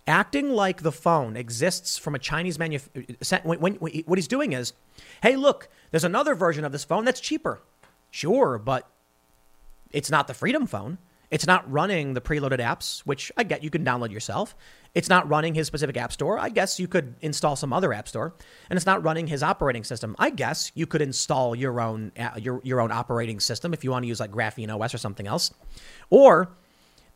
[0.08, 3.58] Acting like the phone exists from a Chinese manufacturer.
[3.58, 4.74] What he's doing is,
[5.22, 7.62] hey, look, there's another version of this phone that's cheaper.
[8.12, 8.90] Sure, but
[9.92, 10.98] it's not the Freedom phone.
[11.32, 14.56] It's not running the preloaded apps, which I get you can download yourself.
[14.96, 16.40] It's not running his specific app store.
[16.40, 18.34] I guess you could install some other app store.
[18.70, 20.16] And it's not running his operating system.
[20.18, 23.92] I guess you could install your own uh, your your own operating system if you
[23.92, 25.54] want to use like Graphene OS or something else.
[26.10, 26.50] Or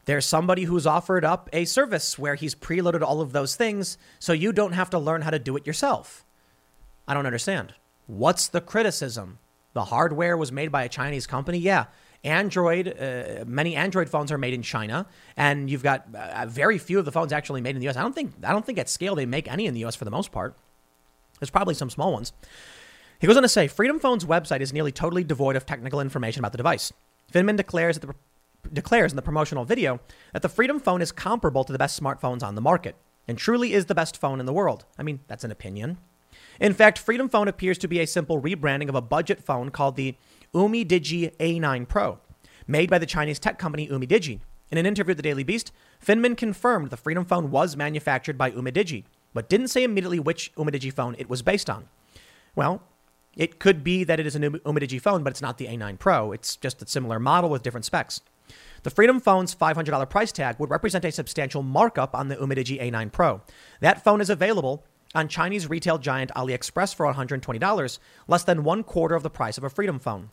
[0.05, 4.33] there's somebody who's offered up a service where he's preloaded all of those things so
[4.33, 6.23] you don't have to learn how to do it yourself.
[7.07, 7.73] I don't understand.
[8.05, 9.39] What's the criticism?
[9.73, 11.57] The hardware was made by a Chinese company?
[11.57, 11.85] Yeah.
[12.23, 16.97] Android, uh, many Android phones are made in China, and you've got uh, very few
[16.97, 17.97] of the phones actually made in the U.S.
[17.97, 19.95] I don't think I don't think at scale they make any in the U.S.
[19.95, 20.55] for the most part.
[21.39, 22.31] There's probably some small ones.
[23.19, 26.39] He goes on to say, Freedom Phone's website is nearly totally devoid of technical information
[26.39, 26.93] about the device.
[27.33, 28.15] Finman declares that the
[28.71, 29.99] declares in the promotional video
[30.31, 32.95] that the Freedom Phone is comparable to the best smartphones on the market
[33.27, 34.85] and truly is the best phone in the world.
[34.97, 35.97] I mean, that's an opinion.
[36.59, 39.95] In fact, Freedom Phone appears to be a simple rebranding of a budget phone called
[39.95, 40.15] the
[40.53, 42.19] UmiDigi A9 Pro,
[42.67, 44.39] made by the Chinese tech company UmiDigi.
[44.71, 45.71] In an interview with the Daily Beast,
[46.03, 50.93] Finman confirmed the Freedom Phone was manufactured by UmiDigi, but didn't say immediately which UmiDigi
[50.93, 51.89] phone it was based on.
[52.55, 52.81] Well,
[53.35, 56.31] it could be that it is an UmiDigi phone, but it's not the A9 Pro.
[56.31, 58.21] It's just a similar model with different specs.
[58.83, 63.11] The Freedom Phone's $500 price tag would represent a substantial markup on the UmiDigi A9
[63.11, 63.41] Pro.
[63.79, 64.83] That phone is available
[65.15, 69.63] on Chinese retail giant AliExpress for $120, less than one quarter of the price of
[69.63, 70.29] a Freedom Phone.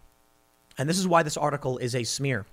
[0.78, 2.46] And this is why this article is a smear.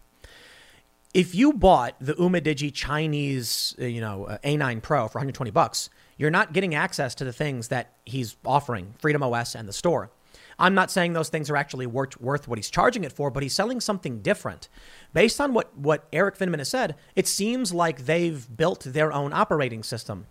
[1.13, 5.90] If you bought the UmiDigi Chinese, uh, you know, uh, A9 Pro for 120 bucks,
[6.18, 10.12] you're not getting access to the things that he's offering, Freedom OS and the store.
[10.60, 13.44] I'm not saying those things are actually worth, worth what he's charging it for, but
[13.44, 14.70] he's selling something different.
[15.13, 19.34] Based on what, what Erik Finman has said, it seems like they've built their own
[19.34, 20.26] operating system.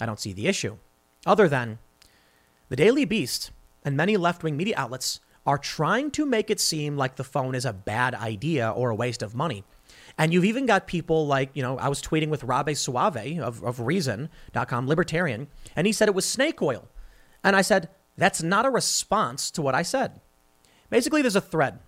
[0.00, 0.78] I don't see the issue.
[1.26, 1.78] Other than
[2.68, 3.50] the Daily Beast
[3.84, 7.54] and many left wing media outlets are trying to make it seem like the phone
[7.54, 9.64] is a bad idea or a waste of money.
[10.18, 13.62] And you've even got people like, you know, I was tweeting with Robby Soave of,
[13.62, 16.88] of Reason.com, libertarian, and he said it was snake oil.
[17.42, 20.20] And I said, that's not a response to what I said.
[20.90, 21.78] Basically, there's a thread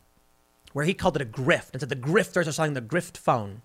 [0.72, 3.62] where he called it a grift and said the grifters are selling the grift phone.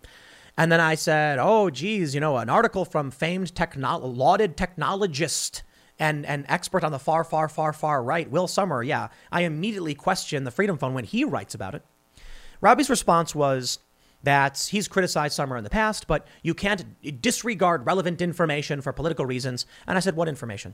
[0.58, 5.64] And then I said, oh, geez, you know, an article from famed techno- lauded technologist
[6.00, 8.84] and an expert on the far, far, far, far right, Will Sommer.
[8.84, 11.84] Yeah, I immediately questioned the Freedom Phone when he writes about it.
[12.62, 13.80] Robbie's response was
[14.24, 19.26] that he's criticized Sommer in the past, but you can't disregard relevant information for political
[19.26, 19.66] reasons.
[19.88, 20.74] And I said, what information?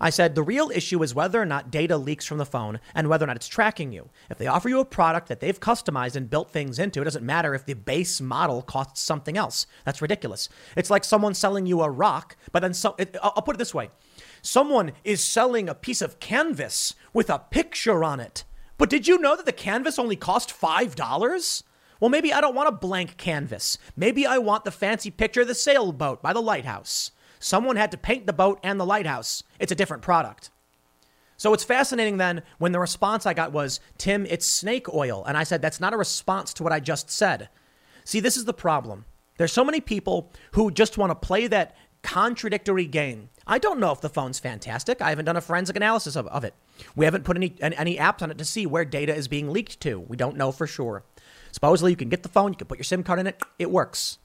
[0.00, 3.08] I said the real issue is whether or not data leaks from the phone and
[3.08, 4.10] whether or not it's tracking you.
[4.30, 7.24] If they offer you a product that they've customized and built things into, it doesn't
[7.24, 9.66] matter if the base model costs something else.
[9.84, 10.48] That's ridiculous.
[10.76, 13.74] It's like someone selling you a rock, but then so, it, I'll put it this
[13.74, 13.90] way.
[14.42, 18.44] Someone is selling a piece of canvas with a picture on it.
[18.76, 21.62] But did you know that the canvas only cost $5?
[22.00, 23.78] Well, maybe I don't want a blank canvas.
[23.96, 27.12] Maybe I want the fancy picture of the sailboat by the lighthouse.
[27.44, 29.42] Someone had to paint the boat and the lighthouse.
[29.58, 30.48] It's a different product.
[31.36, 35.22] So it's fascinating then when the response I got was, Tim, it's snake oil.
[35.26, 37.50] And I said, that's not a response to what I just said.
[38.02, 39.04] See, this is the problem.
[39.36, 43.28] There's so many people who just want to play that contradictory game.
[43.46, 45.02] I don't know if the phone's fantastic.
[45.02, 46.54] I haven't done a forensic analysis of, of it.
[46.96, 49.80] We haven't put any, any apps on it to see where data is being leaked
[49.80, 50.00] to.
[50.00, 51.04] We don't know for sure.
[51.52, 53.70] Supposedly, you can get the phone, you can put your SIM card in it, it
[53.70, 54.16] works.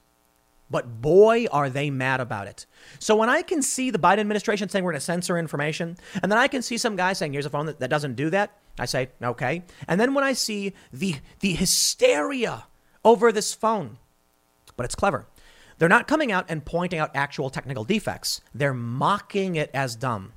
[0.70, 2.66] But boy, are they mad about it.
[2.98, 6.30] So when I can see the Biden administration saying we're going to censor information, and
[6.30, 8.56] then I can see some guy saying here's a phone that, that doesn't do that,
[8.78, 9.64] I say, okay.
[9.88, 12.66] And then when I see the, the hysteria
[13.04, 13.98] over this phone,
[14.76, 15.26] but it's clever.
[15.78, 18.40] They're not coming out and pointing out actual technical defects.
[18.54, 20.34] They're mocking it as dumb.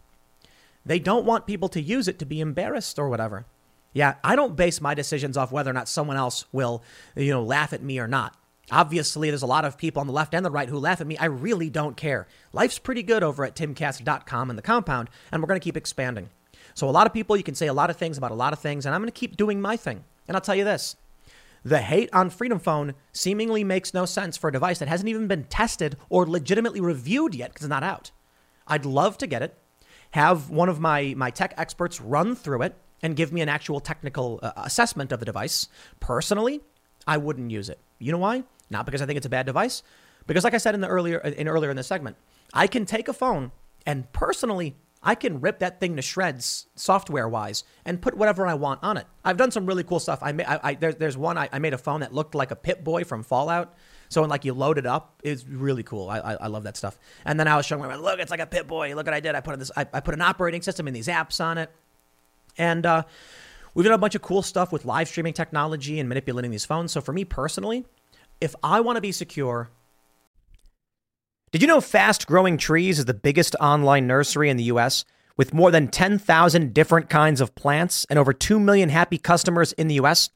[0.85, 3.45] They don't want people to use it to be embarrassed or whatever.
[3.93, 6.83] Yeah, I don't base my decisions off whether or not someone else will,
[7.15, 8.35] you know, laugh at me or not.
[8.71, 11.07] Obviously, there's a lot of people on the left and the right who laugh at
[11.07, 11.17] me.
[11.17, 12.27] I really don't care.
[12.53, 16.29] Life's pretty good over at timcast.com and the compound, and we're going to keep expanding.
[16.73, 18.53] So, a lot of people, you can say a lot of things about a lot
[18.53, 20.05] of things, and I'm going to keep doing my thing.
[20.27, 20.95] And I'll tell you this
[21.63, 25.27] the hate on Freedom Phone seemingly makes no sense for a device that hasn't even
[25.27, 28.11] been tested or legitimately reviewed yet because it's not out.
[28.67, 29.57] I'd love to get it,
[30.11, 33.79] have one of my, my tech experts run through it and give me an actual
[33.79, 35.67] technical uh, assessment of the device.
[35.99, 36.61] Personally,
[37.07, 37.79] I wouldn't use it.
[37.99, 38.43] You know why?
[38.69, 39.83] Not because I think it's a bad device,
[40.27, 42.17] because like I said in the earlier in earlier in the segment,
[42.53, 43.51] I can take a phone
[43.85, 48.53] and personally I can rip that thing to shreds software wise and put whatever I
[48.53, 49.05] want on it.
[49.25, 50.19] I've done some really cool stuff.
[50.21, 52.55] I, I, I there, there's one I, I, made a phone that looked like a
[52.55, 53.75] Pip Boy from Fallout.
[54.07, 56.09] So when like you load it up, it's really cool.
[56.09, 56.97] I, I, I love that stuff.
[57.25, 58.95] And then I was showing my look, it's like a Pip Boy.
[58.95, 59.35] Look what I did.
[59.35, 59.71] I put this.
[59.75, 61.69] I, I put an operating system and these apps on it.
[62.57, 63.03] And uh,
[63.73, 66.93] we've done a bunch of cool stuff with live streaming technology and manipulating these phones.
[66.93, 67.85] So for me personally,
[68.41, 69.69] if I want to be secure,
[71.51, 75.05] did you know Fast Growing Trees is the biggest online nursery in the US
[75.37, 79.87] with more than 10,000 different kinds of plants and over 2 million happy customers in
[79.87, 80.29] the US?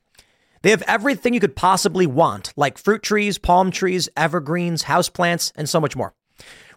[0.62, 5.67] They have everything you could possibly want, like fruit trees, palm trees, evergreens, houseplants, and
[5.67, 6.13] so much more.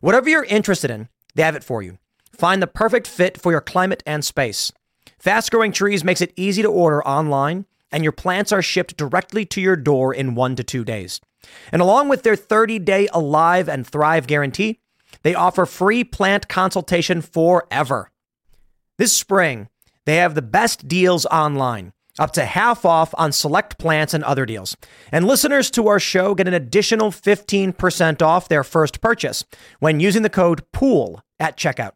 [0.01, 1.99] Whatever you're interested in, they have it for you.
[2.33, 4.73] Find the perfect fit for your climate and space.
[5.19, 9.45] Fast Growing Trees makes it easy to order online and your plants are shipped directly
[9.47, 11.21] to your door in one to two days.
[11.73, 14.81] And along with their 30 day Alive and Thrive guarantee,
[15.23, 18.11] they offer free plant consultation forever.
[18.99, 19.69] This spring,
[20.07, 24.47] they have the best deals online, up to half off on select plants and other
[24.47, 24.77] deals.
[25.11, 29.45] And listeners to our show get an additional 15% off their first purchase
[29.79, 31.93] when using the code POOL at checkout.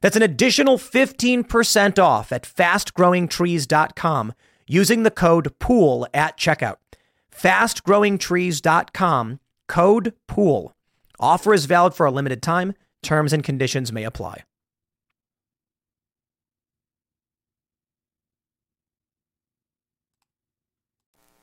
[0.00, 4.34] That's an additional 15% off at fastgrowingtrees.com
[4.66, 6.76] using the code POOL at checkout.
[7.34, 10.72] Fastgrowingtrees.com, code POOL.
[11.20, 12.74] Offer is valid for a limited time.
[13.02, 14.44] Terms and conditions may apply.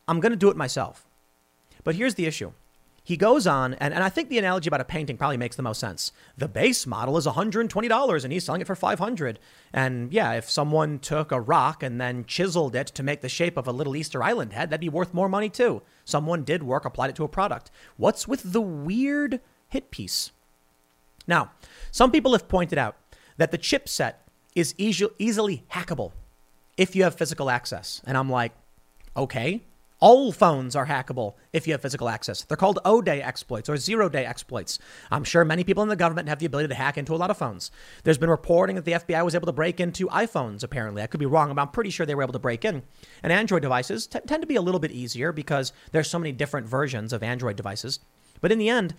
[0.07, 1.05] I'm going to do it myself.
[1.83, 2.51] But here's the issue
[3.11, 5.61] he goes on, and, and I think the analogy about a painting probably makes the
[5.61, 6.13] most sense.
[6.37, 9.37] The base model is $120 and he's selling it for 500.
[9.73, 13.57] And yeah, if someone took a rock and then chiseled it to make the shape
[13.57, 15.81] of a little Easter Island head, that'd be worth more money too.
[16.05, 17.69] Someone did work, applied it to a product.
[17.97, 20.31] What's with the weird hit piece?
[21.27, 21.51] Now,
[21.91, 22.95] some people have pointed out
[23.35, 24.13] that the chipset
[24.55, 26.13] is easy, easily hackable
[26.77, 28.01] if you have physical access.
[28.05, 28.53] And I'm like,
[29.17, 29.63] okay,
[30.01, 32.43] all phones are hackable if you have physical access.
[32.43, 34.79] They're called O day exploits or zero day exploits.
[35.11, 37.29] I'm sure many people in the government have the ability to hack into a lot
[37.29, 37.69] of phones.
[38.03, 41.03] There's been reporting that the FBI was able to break into iPhones, apparently.
[41.03, 42.81] I could be wrong, but I'm pretty sure they were able to break in.
[43.21, 46.31] And Android devices t- tend to be a little bit easier because there's so many
[46.31, 47.99] different versions of Android devices.
[48.41, 48.95] But in the end,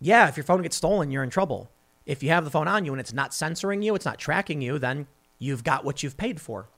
[0.00, 1.70] yeah, if your phone gets stolen, you're in trouble.
[2.04, 4.60] If you have the phone on you and it's not censoring you, it's not tracking
[4.60, 5.06] you, then
[5.38, 6.68] you've got what you've paid for.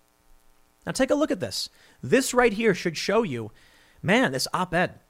[0.86, 1.68] Now take a look at this.
[2.02, 3.52] This right here should show you,
[4.02, 5.00] man, this op ed.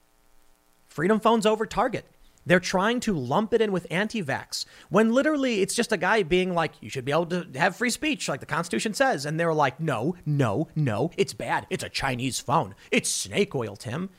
[0.86, 2.04] Freedom Phones over Target.
[2.44, 6.22] They're trying to lump it in with anti vax when literally it's just a guy
[6.22, 9.24] being like, you should be able to have free speech like the Constitution says.
[9.24, 11.66] And they're like, no, no, no, it's bad.
[11.70, 12.74] It's a Chinese phone.
[12.90, 14.10] It's snake oil, Tim.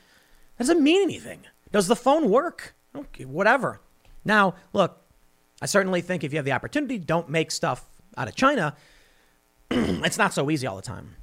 [0.58, 1.42] That doesn't mean anything.
[1.72, 2.76] Does the phone work?
[2.96, 3.82] Okay, whatever.
[4.24, 5.02] Now, look,
[5.62, 7.86] I certainly think if you have the opportunity, don't make stuff
[8.16, 8.76] out of China.
[9.72, 11.16] it's not so easy all the time.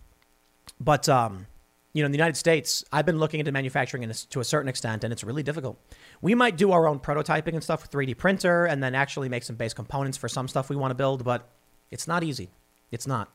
[0.80, 1.46] But um,
[1.92, 5.04] you know, in the United States, I've been looking into manufacturing to a certain extent,
[5.04, 5.78] and it's really difficult.
[6.22, 9.42] We might do our own prototyping and stuff with 3D printer, and then actually make
[9.42, 11.24] some base components for some stuff we want to build.
[11.24, 11.48] But
[11.90, 12.50] it's not easy.
[12.90, 13.32] It's not.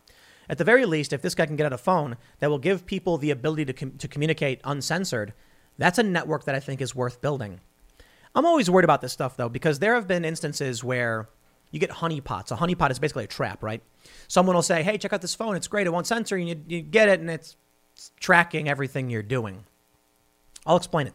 [0.50, 2.86] At the very least, if this guy can get out a phone that will give
[2.86, 5.34] people the ability to, com- to communicate uncensored,
[5.78, 7.62] that's a network that I think is worth building.
[8.36, 11.30] I'm always worried about this stuff though, because there have been instances where
[11.76, 12.54] you get honeypots.
[12.54, 13.82] A honeypot is basically a trap, right?
[14.30, 15.58] Someone will say, hey, check out this phone.
[15.58, 15.88] It's great.
[15.88, 16.56] It won't censor you.
[16.70, 17.58] You get it, and it's
[18.22, 19.66] tracking everything you're doing.
[20.66, 21.14] I'll explain it.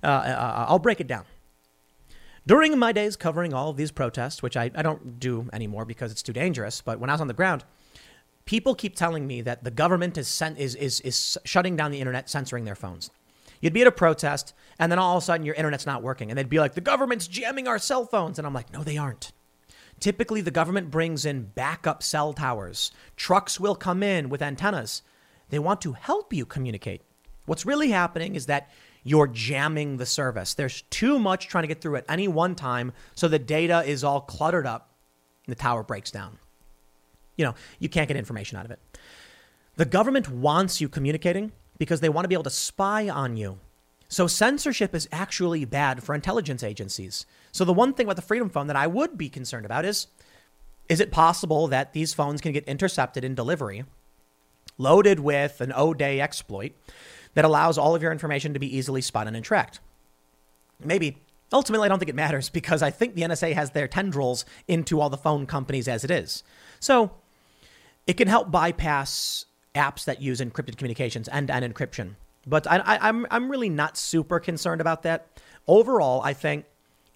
[0.00, 1.24] Uh, uh, uh, I'll break it down.
[2.46, 6.12] During my days covering all of these protests, which I, I don't do anymore because
[6.12, 7.64] it's too dangerous, but when I was on the ground,
[8.44, 12.30] people keep telling me that the government is, is, is, is shutting down the internet,
[12.30, 13.10] censoring their phones.
[13.60, 16.30] You'd be at a protest, and then all of a sudden your internet's not working,
[16.30, 18.38] and they'd be like, the government's jamming our cell phones.
[18.38, 19.32] And I'm like, no, they aren't.
[20.00, 22.92] Typically, the government brings in backup cell towers.
[23.16, 25.02] Trucks will come in with antennas.
[25.50, 27.02] They want to help you communicate.
[27.46, 28.70] What's really happening is that
[29.02, 30.54] you're jamming the service.
[30.54, 34.04] There's too much trying to get through at any one time, so the data is
[34.04, 34.90] all cluttered up
[35.46, 36.38] and the tower breaks down.
[37.36, 38.80] You know, you can't get information out of it.
[39.76, 43.58] The government wants you communicating because they want to be able to spy on you.
[44.08, 47.26] So censorship is actually bad for intelligence agencies.
[47.52, 50.06] So the one thing about the Freedom Phone that I would be concerned about is
[50.88, 53.84] is it possible that these phones can get intercepted in delivery,
[54.78, 56.72] loaded with an O-day exploit
[57.34, 59.80] that allows all of your information to be easily spotted and tracked?
[60.82, 61.18] Maybe.
[61.52, 65.00] Ultimately, I don't think it matters because I think the NSA has their tendrils into
[65.00, 66.42] all the phone companies as it is.
[66.80, 67.10] So
[68.06, 69.44] it can help bypass
[69.74, 72.14] apps that use encrypted communications and, and encryption.
[72.48, 75.26] But I, I, I'm, I'm really not super concerned about that.
[75.66, 76.64] Overall, I think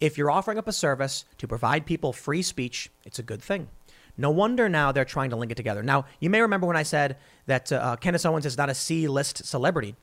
[0.00, 3.68] if you're offering up a service to provide people free speech, it's a good thing.
[4.16, 5.82] No wonder now they're trying to link it together.
[5.82, 7.16] Now, you may remember when I said
[7.46, 9.96] that uh, Candace Owens is not a C list celebrity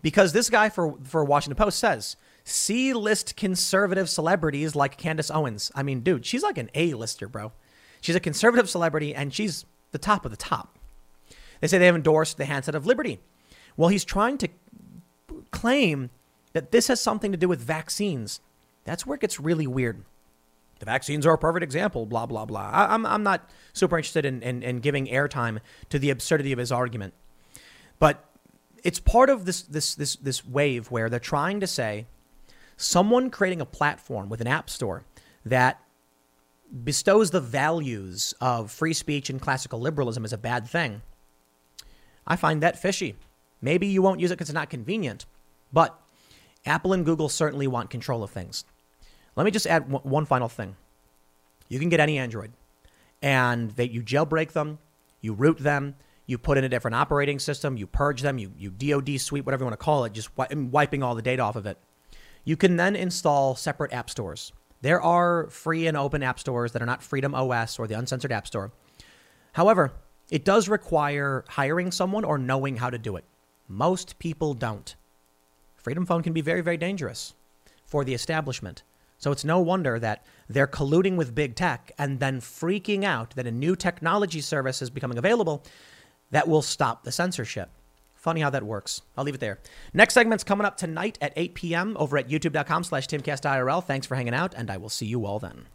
[0.00, 5.70] because this guy for, for Washington Post says C list conservative celebrities like Candace Owens.
[5.74, 7.52] I mean, dude, she's like an A lister, bro.
[8.00, 10.78] She's a conservative celebrity and she's the top of the top.
[11.60, 13.20] They say they have endorsed the handset of liberty.
[13.76, 14.48] Well, he's trying to
[15.52, 16.10] claim
[16.52, 18.40] that this has something to do with vaccines.
[18.84, 20.02] That's where it gets really weird.
[20.80, 22.68] The vaccines are a perfect example, blah, blah, blah.
[22.72, 26.50] I, am I'm, I'm not super interested in, in, in giving airtime to the absurdity
[26.50, 27.14] of his argument.
[28.00, 28.24] But
[28.82, 32.06] it's part of this, this, this, this wave where they're trying to say
[32.76, 35.04] someone creating a platform with an app store
[35.44, 35.80] that
[36.82, 41.02] bestows the values of free speech and classical liberalism is a bad thing.
[42.26, 43.14] I find that fishy.
[43.60, 45.26] Maybe you won't use it because it's not convenient,
[45.72, 45.98] but
[46.66, 48.64] Apple and Google certainly want control of things.
[49.34, 50.76] Let me just add one final thing.
[51.68, 52.52] You can get any Android,
[53.22, 54.78] and you jailbreak them,
[55.20, 55.94] you root them,
[56.26, 59.62] you put in a different operating system, you purge them, you, you DoD sweep, whatever
[59.62, 61.78] you want to call it, just wiping all the data off of it.
[62.44, 64.52] You can then install separate app stores.
[64.82, 68.32] There are free and open app stores that are not Freedom OS or the Uncensored
[68.32, 68.72] App Store.
[69.52, 69.92] However,
[70.30, 73.24] it does require hiring someone or knowing how to do it.
[73.68, 74.94] Most people don't.
[75.82, 77.34] Freedom Phone can be very, very dangerous
[77.84, 78.82] for the establishment.
[79.18, 83.46] So it's no wonder that they're colluding with big tech and then freaking out that
[83.46, 85.64] a new technology service is becoming available
[86.30, 87.70] that will stop the censorship.
[88.14, 89.02] Funny how that works.
[89.16, 89.58] I'll leave it there.
[89.92, 91.96] Next segment's coming up tonight at 8 p.m.
[91.98, 93.84] over at youtube.com slash timcastirl.
[93.84, 95.66] Thanks for hanging out, and I will see you all then.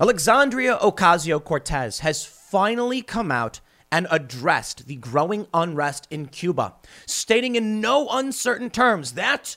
[0.00, 3.60] Alexandria Ocasio-Cortez has finally come out
[3.90, 6.74] and addressed the growing unrest in Cuba,
[7.06, 9.56] stating in no uncertain terms that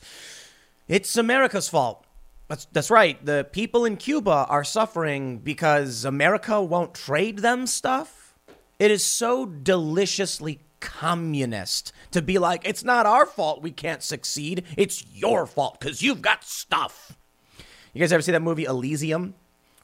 [0.88, 2.04] it's America's fault.
[2.48, 3.24] That's, that's right.
[3.24, 8.34] The people in Cuba are suffering because America won't trade them stuff.
[8.78, 14.64] It is so deliciously communist to be like, it's not our fault we can't succeed.
[14.76, 17.16] It's your fault because you've got stuff.
[17.94, 19.34] You guys ever see that movie Elysium?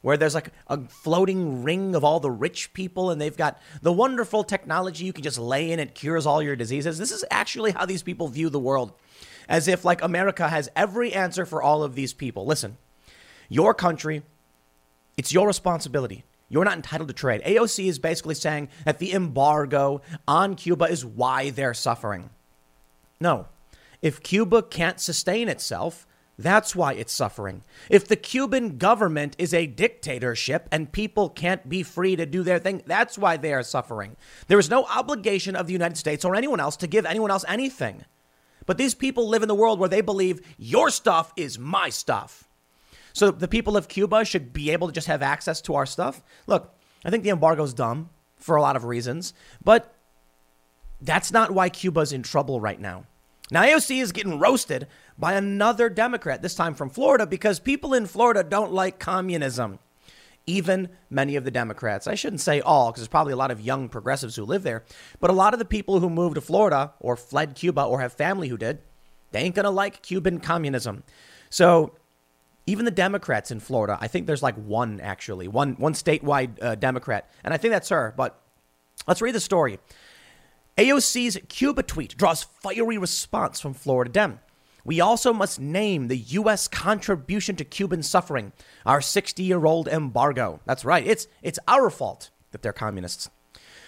[0.03, 3.93] Where there's like a floating ring of all the rich people and they've got the
[3.93, 6.99] wonderful technology you can just lay in, it cures all your diseases.
[6.99, 8.93] This is actually how these people view the world
[9.49, 12.47] as if like America has every answer for all of these people.
[12.47, 12.77] Listen,
[13.49, 14.23] your country,
[15.17, 16.25] it's your responsibility.
[16.49, 17.43] You're not entitled to trade.
[17.45, 22.31] AOC is basically saying that the embargo on Cuba is why they're suffering.
[23.21, 23.47] No.
[24.01, 26.07] If Cuba can't sustain itself,
[26.39, 27.63] that's why it's suffering.
[27.91, 32.61] If the Cuban government is a dictatorship and people can't be free to do their
[32.61, 34.17] thing, that's why they are suffering.
[34.47, 37.45] There is no obligation of the United States or anyone else to give anyone else
[37.49, 38.05] anything.
[38.67, 42.49] But these people live in the world where they believe your stuff is my stuff.
[43.13, 46.23] So the people of Cuba should be able to just have access to our stuff.
[46.47, 46.73] Look,
[47.05, 49.35] I think the embargo is dumb for a lot of reasons,
[49.65, 49.93] but
[51.01, 53.07] that's not why Cuba's in trouble right now.
[53.51, 54.87] Now, AOC is getting roasted
[55.19, 59.79] by another Democrat, this time from Florida, because people in Florida don't like communism
[60.49, 62.07] even many of the Democrats.
[62.07, 64.83] I shouldn't say all, because there's probably a lot of young progressives who live there,
[65.21, 68.15] but a lot of the people who moved to Florida or fled Cuba or have
[68.15, 68.79] family who did,
[69.31, 71.05] they ain't gonna like Cuban communism.
[71.51, 71.95] So
[72.67, 76.75] even the Democrats in Florida, I think there's like one actually, one one statewide uh,
[76.77, 78.15] Democrat, and I think that's her.
[78.17, 78.41] But
[79.07, 79.79] let's read the story.
[80.79, 84.39] AOC's Cuba tweet draws fiery response from Florida Dem.
[84.85, 86.69] We also must name the U.S.
[86.69, 88.53] contribution to Cuban suffering,
[88.87, 90.61] our 60 year old embargo.
[90.67, 93.29] That's right, it's, it's our fault that they're communists.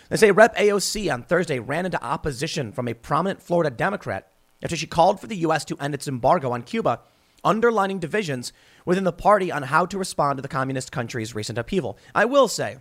[0.09, 0.57] They say Rep.
[0.57, 5.28] AOC on Thursday ran into opposition from a prominent Florida Democrat after she called for
[5.28, 5.64] the U.S.
[5.66, 7.03] to end its embargo on Cuba,
[7.45, 8.53] underlining divisions
[8.84, 11.97] within the party on how to respond to the communist country's recent upheaval.
[12.16, 12.78] I will say,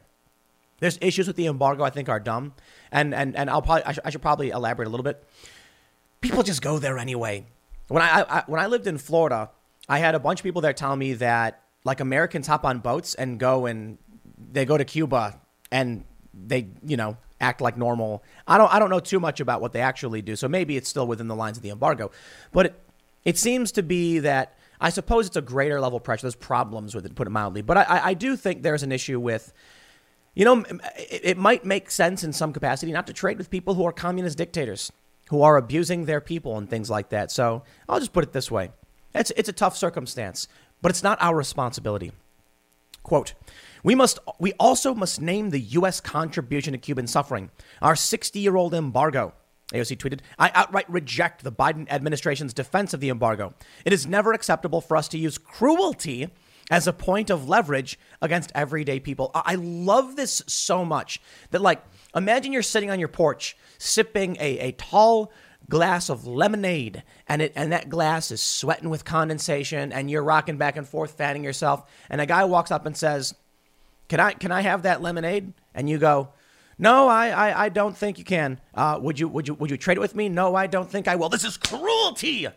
[0.79, 2.53] there's issues with the embargo I think are dumb,
[2.91, 5.23] and and and I'll probably I, sh- I should probably elaborate a little bit.
[6.21, 7.45] People just go there anyway.
[7.87, 9.49] When I, I when I lived in Florida,
[9.87, 13.15] I had a bunch of people there tell me that like Americans hop on boats
[13.15, 13.97] and go and
[14.51, 15.39] they go to Cuba
[15.71, 16.03] and
[16.33, 18.23] they you know act like normal.
[18.47, 20.89] I don't I don't know too much about what they actually do, so maybe it's
[20.89, 22.11] still within the lines of the embargo,
[22.51, 22.81] but it,
[23.25, 26.23] it seems to be that I suppose it's a greater level pressure.
[26.23, 29.19] There's problems with it, put it mildly, but I, I do think there's an issue
[29.19, 29.53] with.
[30.39, 30.63] You know,
[30.97, 33.91] it, it might make sense in some capacity not to trade with people who are
[33.91, 34.89] communist dictators
[35.31, 37.29] who are abusing their people and things like that.
[37.29, 38.69] So I'll just put it this way
[39.13, 40.47] it's, it's a tough circumstance,
[40.81, 42.13] but it's not our responsibility.
[43.03, 43.33] Quote,
[43.83, 49.33] we must we also must name the US contribution to Cuban suffering, our 60-year-old embargo.
[49.73, 53.55] AOC tweeted, I outright reject the Biden administration's defense of the embargo.
[53.83, 56.29] It is never acceptable for us to use cruelty
[56.69, 59.31] as a point of leverage against everyday people.
[59.33, 61.83] I love this so much that like
[62.15, 65.31] imagine you're sitting on your porch sipping a, a tall
[65.69, 70.57] glass of lemonade and it and that glass is sweating with condensation and you're rocking
[70.57, 73.35] back and forth fanning yourself and a guy walks up and says
[74.07, 75.53] can i can i have that lemonade?
[75.75, 76.29] And you go
[76.79, 78.59] no i i, I don't think you can.
[78.73, 80.27] Uh, would you would you would you trade it with me?
[80.27, 81.29] No i don't think i will.
[81.29, 82.47] This is cruelty!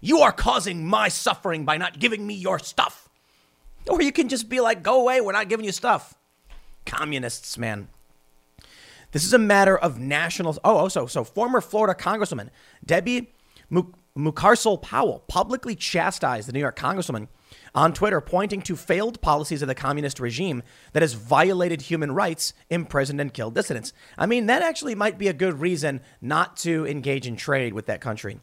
[0.00, 3.09] You are causing my suffering by not giving me your stuff
[3.88, 6.14] or you can just be like go away we're not giving you stuff
[6.84, 7.88] communists man
[9.12, 10.54] this is a matter of national.
[10.64, 12.50] Oh, oh also, so former Florida Congresswoman
[12.84, 13.32] Debbie
[14.16, 17.28] Mucarsel Powell publicly chastised the New York Congresswoman
[17.74, 20.62] on Twitter, pointing to failed policies of the communist regime
[20.92, 23.92] that has violated human rights, imprisoned, and killed dissidents.
[24.18, 27.86] I mean, that actually might be a good reason not to engage in trade with
[27.86, 28.40] that country.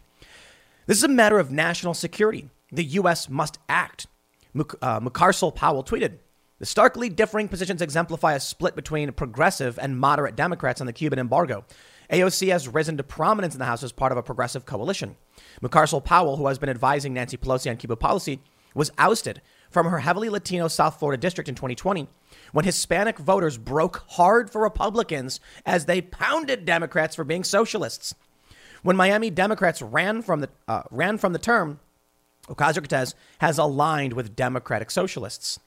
[0.85, 2.49] This is a matter of national security.
[2.71, 3.29] The U.S.
[3.29, 4.07] must act.
[4.81, 6.19] Uh, Powell tweeted.
[6.59, 11.19] The starkly differing positions exemplify a split between progressive and moderate Democrats on the Cuban
[11.19, 11.65] embargo.
[12.11, 15.17] AOC has risen to prominence in the House as part of a progressive coalition.
[15.61, 18.39] Mucarsel Powell, who has been advising Nancy Pelosi on Cuba policy,
[18.73, 22.07] was ousted from her heavily Latino South Florida district in 2020
[22.53, 28.15] when Hispanic voters broke hard for Republicans as they pounded Democrats for being socialists.
[28.83, 31.79] When Miami Democrats ran from the, uh, ran from the term,
[32.47, 35.59] Ocasio Cortez has aligned with Democratic socialists.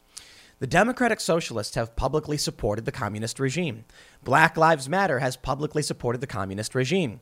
[0.60, 3.86] The Democratic Socialists have publicly supported the communist regime.
[4.22, 7.20] Black Lives Matter has publicly supported the communist regime.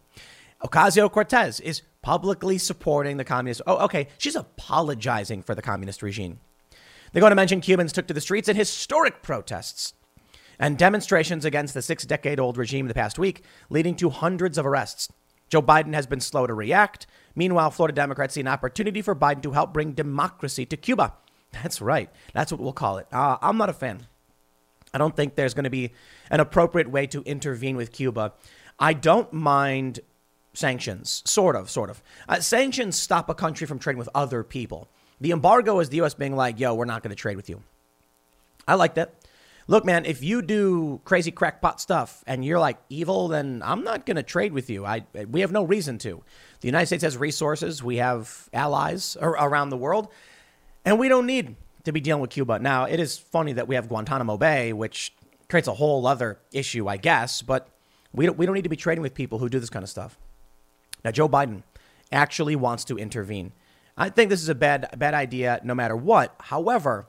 [0.64, 3.62] Ocasio Cortez is publicly supporting the communist.
[3.64, 4.08] Oh, okay.
[4.18, 6.40] She's apologizing for the communist regime.
[7.12, 9.94] They're going to mention Cubans took to the streets in historic protests
[10.58, 14.66] and demonstrations against the six decade old regime the past week, leading to hundreds of
[14.66, 15.08] arrests.
[15.48, 17.06] Joe Biden has been slow to react.
[17.38, 21.12] Meanwhile, Florida Democrats see an opportunity for Biden to help bring democracy to Cuba.
[21.52, 22.10] That's right.
[22.34, 23.06] That's what we'll call it.
[23.12, 24.08] Uh, I'm not a fan.
[24.92, 25.92] I don't think there's going to be
[26.32, 28.32] an appropriate way to intervene with Cuba.
[28.80, 30.00] I don't mind
[30.52, 32.02] sanctions, sort of, sort of.
[32.28, 34.88] Uh, sanctions stop a country from trading with other people.
[35.20, 36.14] The embargo is the U.S.
[36.14, 37.62] being like, yo, we're not going to trade with you.
[38.66, 39.14] I like that.
[39.68, 44.06] Look, man, if you do crazy crackpot stuff and you're like evil, then I'm not
[44.06, 44.84] going to trade with you.
[44.86, 46.24] I, we have no reason to.
[46.60, 50.08] The United States has resources, we have allies around the world,
[50.84, 52.58] and we don't need to be dealing with Cuba.
[52.58, 55.14] Now, it is funny that we have Guantanamo Bay, which
[55.48, 57.68] creates a whole other issue, I guess, but
[58.12, 59.88] we don't, we don't need to be trading with people who do this kind of
[59.88, 60.18] stuff.
[61.04, 61.62] Now, Joe Biden
[62.10, 63.52] actually wants to intervene.
[63.96, 66.34] I think this is a bad, bad idea no matter what.
[66.40, 67.06] However,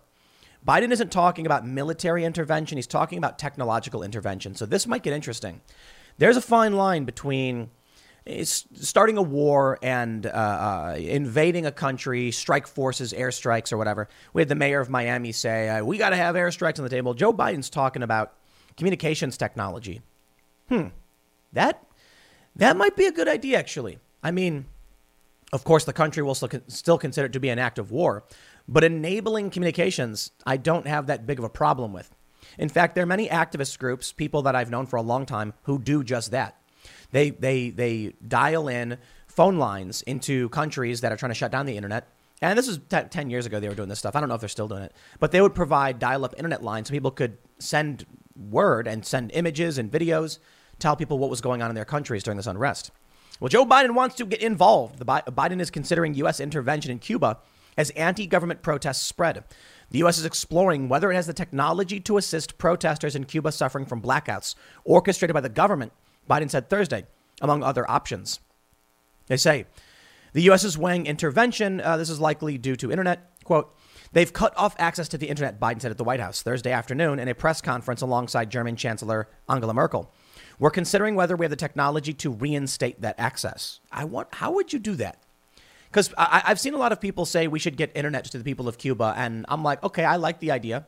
[0.66, 4.56] Biden isn't talking about military intervention, he's talking about technological intervention.
[4.56, 5.62] So this might get interesting.
[6.18, 7.70] There's a fine line between
[8.28, 14.08] starting a war and uh, uh, invading a country, strike forces, airstrikes, or whatever.
[14.34, 16.90] We had the mayor of Miami say, uh, We got to have airstrikes on the
[16.90, 17.14] table.
[17.14, 18.34] Joe Biden's talking about
[18.78, 20.02] communications technology.
[20.68, 20.88] Hmm.
[21.54, 21.84] That,
[22.56, 24.00] that might be a good idea, actually.
[24.22, 24.66] I mean,
[25.52, 28.24] of course, the country will still consider it to be an act of war,
[28.68, 32.14] but enabling communications, I don't have that big of a problem with.
[32.58, 35.54] In fact, there are many activist groups, people that I've known for a long time,
[35.64, 36.59] who do just that.
[37.12, 38.98] They, they, they dial in
[39.28, 42.08] phone lines into countries that are trying to shut down the internet.
[42.42, 44.16] And this was t- 10 years ago they were doing this stuff.
[44.16, 44.94] I don't know if they're still doing it.
[45.20, 48.06] But they would provide dial up internet lines so people could send
[48.50, 50.40] word and send images and videos,
[50.78, 52.92] tell people what was going on in their countries during this unrest.
[53.40, 55.00] Well, Joe Biden wants to get involved.
[55.00, 56.40] The Bi- Biden is considering U.S.
[56.40, 57.40] intervention in Cuba
[57.78, 59.44] as anti government protests spread.
[59.92, 60.18] The U.S.
[60.18, 64.56] is exploring whether it has the technology to assist protesters in Cuba suffering from blackouts
[64.84, 65.94] orchestrated by the government
[66.30, 67.06] Biden said Thursday,
[67.42, 68.40] among other options.
[69.28, 69.66] They say
[70.34, 70.64] the U.S.
[70.64, 71.82] is weighing intervention.
[71.82, 73.32] Uh, this is likely due to internet.
[73.44, 73.76] Quote,
[74.12, 77.20] they've cut off access to the internet, Biden said at the White House Thursday afternoon
[77.20, 80.12] in a press conference alongside German Chancellor Angela Merkel.
[80.60, 83.80] We're considering whether we have the technology to reinstate that access.
[83.92, 85.24] I want, how would you do that?
[85.90, 88.68] Because I've seen a lot of people say we should get internet to the people
[88.68, 90.86] of Cuba, and I'm like, okay, I like the idea.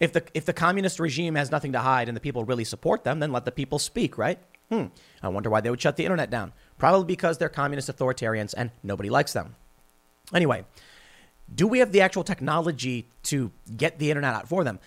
[0.00, 3.04] If the if the communist regime has nothing to hide and the people really support
[3.04, 4.38] them, then let the people speak, right?
[4.70, 4.86] Hmm.
[5.22, 6.52] I wonder why they would shut the internet down.
[6.76, 9.56] Probably because they're communist authoritarians and nobody likes them.
[10.34, 10.64] Anyway,
[11.52, 14.78] do we have the actual technology to get the internet out for them?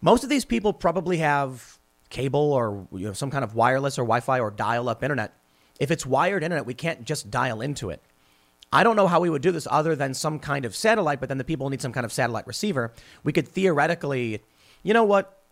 [0.00, 1.78] Most of these people probably have
[2.10, 5.34] cable or you know, some kind of wireless or Wi-Fi or dial-up internet.
[5.80, 8.00] If it's wired internet, we can't just dial into it.
[8.72, 11.28] I don't know how we would do this other than some kind of satellite, but
[11.28, 12.92] then the people need some kind of satellite receiver.
[13.24, 14.42] We could theoretically,
[14.82, 15.42] you know what?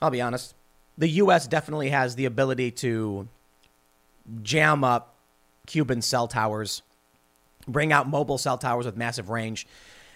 [0.00, 0.54] I'll be honest
[0.98, 1.46] the U.S.
[1.46, 3.28] definitely has the ability to
[4.42, 5.14] jam up
[5.66, 6.82] Cuban cell towers,
[7.66, 9.66] bring out mobile cell towers with massive range,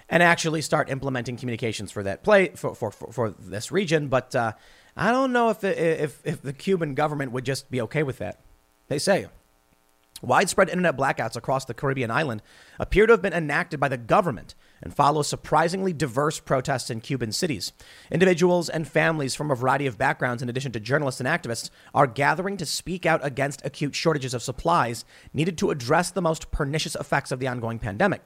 [0.09, 4.09] and actually start implementing communications for that play for for, for, for this region.
[4.09, 4.53] But uh,
[4.97, 8.41] I don't know if, if if the Cuban government would just be okay with that.
[8.89, 9.29] They say
[10.21, 12.43] Widespread internet blackouts across the Caribbean island
[12.79, 17.33] appear to have been enacted by the government and follow surprisingly diverse protests in Cuban
[17.33, 17.73] cities.
[18.11, 22.07] Individuals and families from a variety of backgrounds, in addition to journalists and activists, are
[22.07, 26.95] gathering to speak out against acute shortages of supplies needed to address the most pernicious
[26.97, 28.23] effects of the ongoing pandemic.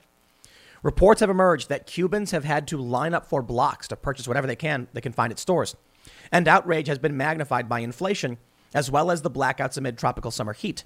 [0.83, 4.47] Reports have emerged that Cubans have had to line up for blocks to purchase whatever
[4.47, 5.75] they can they can find at stores.
[6.31, 8.39] And outrage has been magnified by inflation,
[8.73, 10.85] as well as the blackouts amid tropical summer heat.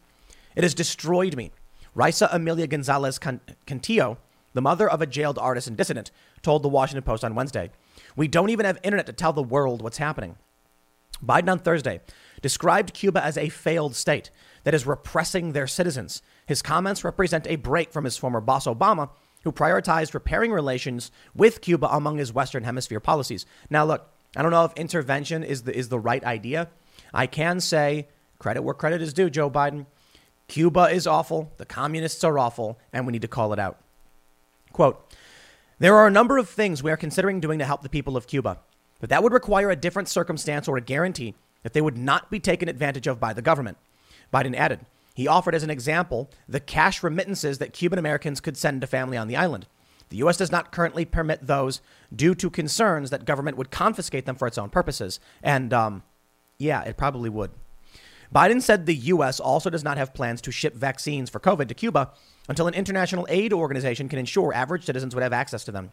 [0.57, 1.51] It has destroyed me.
[1.95, 4.17] Raisa Amelia Gonzalez Cantillo,
[4.53, 6.11] the mother of a jailed artist and dissident,
[6.43, 7.71] told the Washington Post on Wednesday.
[8.17, 10.37] We don't even have internet to tell the world what's happening.
[11.25, 12.01] Biden on Thursday
[12.41, 14.31] described Cuba as a failed state
[14.65, 16.23] that is repressing their citizens.
[16.47, 19.11] His comments represent a break from his former boss, Obama,
[19.45, 23.47] who prioritized repairing relations with Cuba among his Western Hemisphere policies.
[23.69, 26.69] Now, look, I don't know if intervention is the, is the right idea.
[27.13, 29.87] I can say credit where credit is due, Joe Biden.
[30.49, 33.79] Cuba is awful, the communists are awful, and we need to call it out.
[34.73, 35.15] Quote
[35.79, 38.27] There are a number of things we are considering doing to help the people of
[38.27, 38.59] Cuba,
[39.01, 42.41] but that would require a different circumstance or a guarantee that they would not be
[42.41, 43.79] taken advantage of by the government.
[44.33, 44.81] Biden added.
[45.15, 49.17] He offered as an example the cash remittances that Cuban Americans could send to family
[49.17, 49.67] on the island.
[50.09, 50.37] The U.S.
[50.37, 51.81] does not currently permit those
[52.15, 55.21] due to concerns that government would confiscate them for its own purposes.
[55.43, 56.03] And um,
[56.59, 57.53] yeah, it probably would.
[58.35, 59.41] Biden said the U.S.
[59.41, 62.13] also does not have plans to ship vaccines for COVID to Cuba
[62.51, 65.93] until an international aid organization can ensure average citizens would have access to them.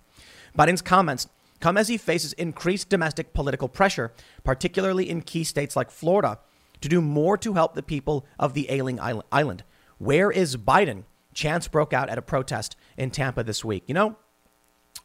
[0.57, 1.27] Biden's comments
[1.59, 4.11] come as he faces increased domestic political pressure,
[4.43, 6.39] particularly in key states like Florida,
[6.81, 8.99] to do more to help the people of the ailing
[9.31, 9.63] island.
[9.99, 11.03] Where is Biden?
[11.31, 13.83] Chants broke out at a protest in Tampa this week.
[13.85, 14.17] You know,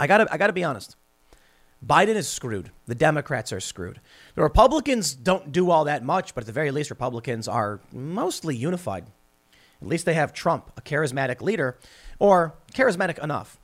[0.00, 0.96] I gotta, I gotta be honest.
[1.86, 2.70] Biden is screwed.
[2.86, 4.00] The Democrats are screwed.
[4.36, 8.56] The Republicans don't do all that much, but at the very least, Republicans are mostly
[8.56, 9.04] unified.
[9.82, 11.78] At least they have Trump, a charismatic leader,
[12.18, 13.58] or charismatic enough.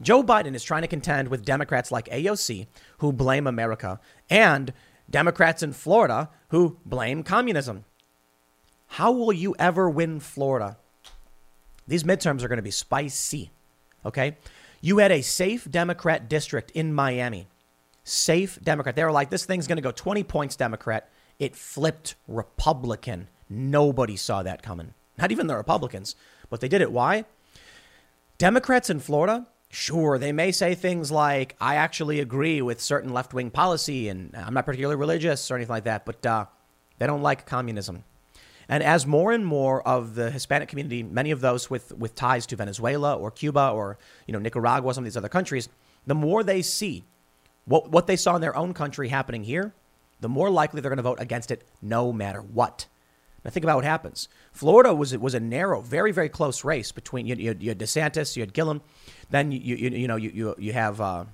[0.00, 2.66] Joe Biden is trying to contend with Democrats like AOC,
[2.98, 3.98] who blame America,
[4.30, 4.72] and
[5.10, 7.84] Democrats in Florida who blame communism.
[8.88, 10.76] How will you ever win Florida?
[11.86, 13.50] These midterms are going to be spicy.
[14.04, 14.36] Okay?
[14.80, 17.48] You had a safe Democrat district in Miami.
[18.04, 18.96] Safe Democrat.
[18.96, 21.10] They were like, this thing's going to go 20 points Democrat.
[21.38, 23.28] It flipped Republican.
[23.48, 24.94] Nobody saw that coming.
[25.18, 26.14] Not even the Republicans.
[26.48, 26.92] But they did it.
[26.92, 27.24] Why?
[28.38, 33.34] Democrats in Florida, sure, they may say things like, I actually agree with certain left
[33.34, 36.46] wing policy and I'm not particularly religious or anything like that, but uh,
[36.98, 38.04] they don't like communism.
[38.68, 42.46] And as more and more of the Hispanic community, many of those with, with ties
[42.46, 45.68] to Venezuela or Cuba or you know Nicaragua, some of these other countries,
[46.06, 47.04] the more they see
[47.64, 49.74] what, what they saw in their own country happening here,
[50.20, 52.86] the more likely they're going to vote against it no matter what.
[53.48, 54.28] Now think about what happens.
[54.52, 58.36] Florida was was a narrow, very very close race between you, you, you had DeSantis,
[58.36, 58.82] you had Gillum,
[59.30, 61.24] then you you, you know you you, you have uh,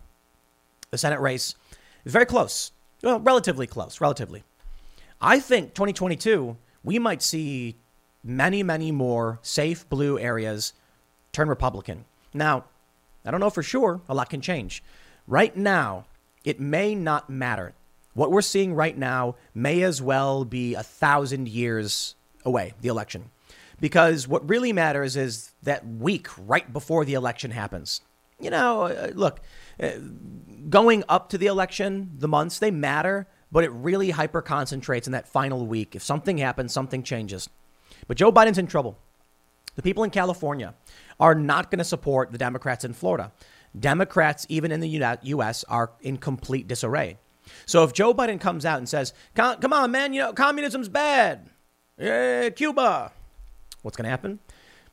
[0.92, 1.56] the Senate race.
[2.04, 2.70] Very close,
[3.02, 4.44] well, relatively close, relatively.
[5.20, 7.78] I think 2022 we might see
[8.22, 10.72] many, many more safe blue areas
[11.32, 12.04] turn Republican.
[12.32, 12.66] Now,
[13.24, 14.02] I don't know for sure.
[14.08, 14.84] A lot can change.
[15.26, 16.06] Right now,
[16.44, 17.74] it may not matter.
[18.14, 23.30] What we're seeing right now may as well be a thousand years away, the election.
[23.80, 28.00] Because what really matters is that week right before the election happens.
[28.40, 29.40] You know, uh, look,
[29.80, 29.90] uh,
[30.68, 35.12] going up to the election, the months, they matter, but it really hyper concentrates in
[35.12, 35.94] that final week.
[35.96, 37.48] If something happens, something changes.
[38.06, 38.98] But Joe Biden's in trouble.
[39.76, 40.74] The people in California
[41.18, 43.32] are not going to support the Democrats in Florida.
[43.78, 47.18] Democrats, even in the U.S., are in complete disarray.
[47.66, 51.50] So if Joe Biden comes out and says, "Come on, man, you know communism's bad,
[51.98, 53.12] yeah, Cuba,"
[53.82, 54.40] what's going to happen?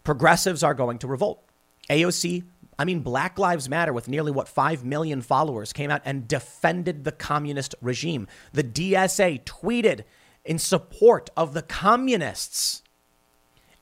[0.04, 1.44] Progressives are going to revolt.
[1.90, 2.44] AOC
[2.82, 7.04] I mean, Black Lives Matter, with nearly what, 5 million followers, came out and defended
[7.04, 8.28] the communist regime.
[8.54, 10.02] The DSA tweeted
[10.44, 12.82] in support of the communists.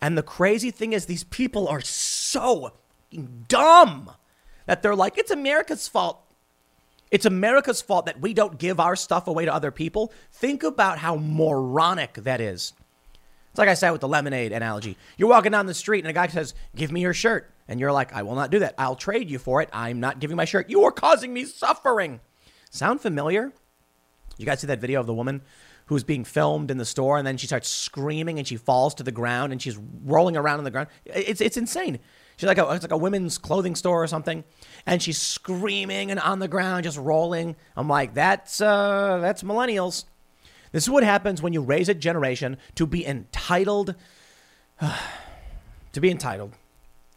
[0.01, 2.73] And the crazy thing is, these people are so
[3.47, 4.11] dumb
[4.65, 6.21] that they're like, it's America's fault.
[7.11, 10.13] It's America's fault that we don't give our stuff away to other people.
[10.31, 12.73] Think about how moronic that is.
[13.49, 14.95] It's like I said with the lemonade analogy.
[15.17, 17.51] You're walking down the street and a guy says, Give me your shirt.
[17.67, 18.75] And you're like, I will not do that.
[18.77, 19.69] I'll trade you for it.
[19.71, 20.69] I'm not giving my shirt.
[20.69, 22.19] You are causing me suffering.
[22.71, 23.53] Sound familiar?
[24.37, 25.41] You guys see that video of the woman
[25.87, 29.03] who's being filmed in the store and then she starts screaming and she falls to
[29.03, 30.87] the ground and she's rolling around on the ground?
[31.05, 31.99] It's, it's insane.
[32.39, 34.45] She's like a, it's like a women's clothing store or something,
[34.85, 37.57] and she's screaming and on the ground, just rolling.
[37.75, 40.05] I'm like, that's uh, that's millennials.
[40.71, 43.93] This is what happens when you raise a generation to be entitled,
[45.91, 46.53] to be entitled.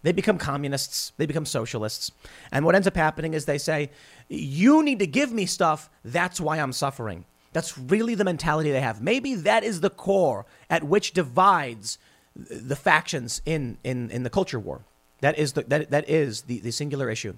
[0.02, 2.10] They become communists, they become socialists.
[2.50, 3.92] And what ends up happening is they say,
[4.28, 7.26] You need to give me stuff, that's why I'm suffering.
[7.52, 9.00] That's really the mentality they have.
[9.00, 11.98] Maybe that is the core at which divides
[12.34, 14.84] the factions in, in, in the culture war.
[15.22, 17.34] That is the, that, that is the, the singular issue.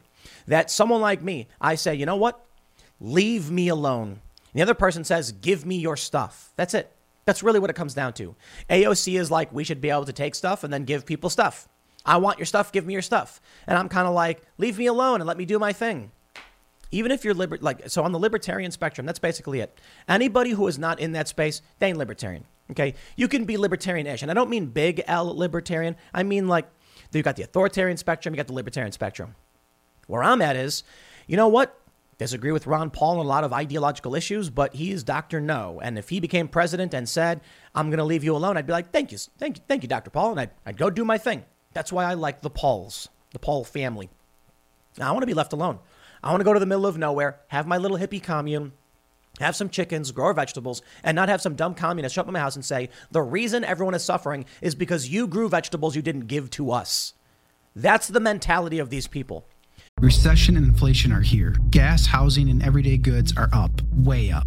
[0.46, 2.44] That someone like me, I say, you know what?
[2.98, 4.08] Leave me alone.
[4.08, 4.18] And
[4.54, 6.52] the other person says, give me your stuff.
[6.56, 6.90] That's it.
[7.26, 8.34] That's really what it comes down to.
[8.70, 11.68] AOC is like, we should be able to take stuff and then give people stuff.
[12.06, 13.40] I want your stuff, give me your stuff.
[13.66, 16.10] And I'm kind of like, leave me alone and let me do my thing.
[16.90, 19.78] Even if you're liber- like, so on the libertarian spectrum, that's basically it.
[20.08, 22.44] Anybody who is not in that space, they ain't libertarian.
[22.70, 22.94] Okay.
[23.16, 24.22] You can be libertarian ish.
[24.22, 25.96] And I don't mean big L libertarian.
[26.14, 26.66] I mean like,
[27.18, 29.34] you've got the authoritarian spectrum, you've got the libertarian spectrum.
[30.06, 30.84] Where I'm at is,
[31.26, 31.78] you know what?
[32.18, 35.40] Disagree with Ron Paul on a lot of ideological issues, but he's Dr.
[35.40, 35.80] No.
[35.82, 37.40] And if he became president and said,
[37.74, 39.88] I'm going to leave you alone, I'd be like, thank you, thank you, thank you,
[39.88, 40.10] Dr.
[40.10, 40.32] Paul.
[40.32, 41.44] And I'd, I'd go do my thing.
[41.72, 44.10] That's why I like the Pauls, the Paul family.
[44.96, 45.80] Now, I want to be left alone.
[46.22, 48.72] I want to go to the middle of nowhere, have my little hippie commune,
[49.40, 52.38] have some chickens, grow vegetables, and not have some dumb communist show up at my
[52.38, 56.26] house and say, the reason everyone is suffering is because you grew vegetables you didn't
[56.26, 57.14] give to us.
[57.76, 59.46] That's the mentality of these people.
[60.00, 61.56] Recession and inflation are here.
[61.70, 64.46] Gas, housing, and everyday goods are up, way up.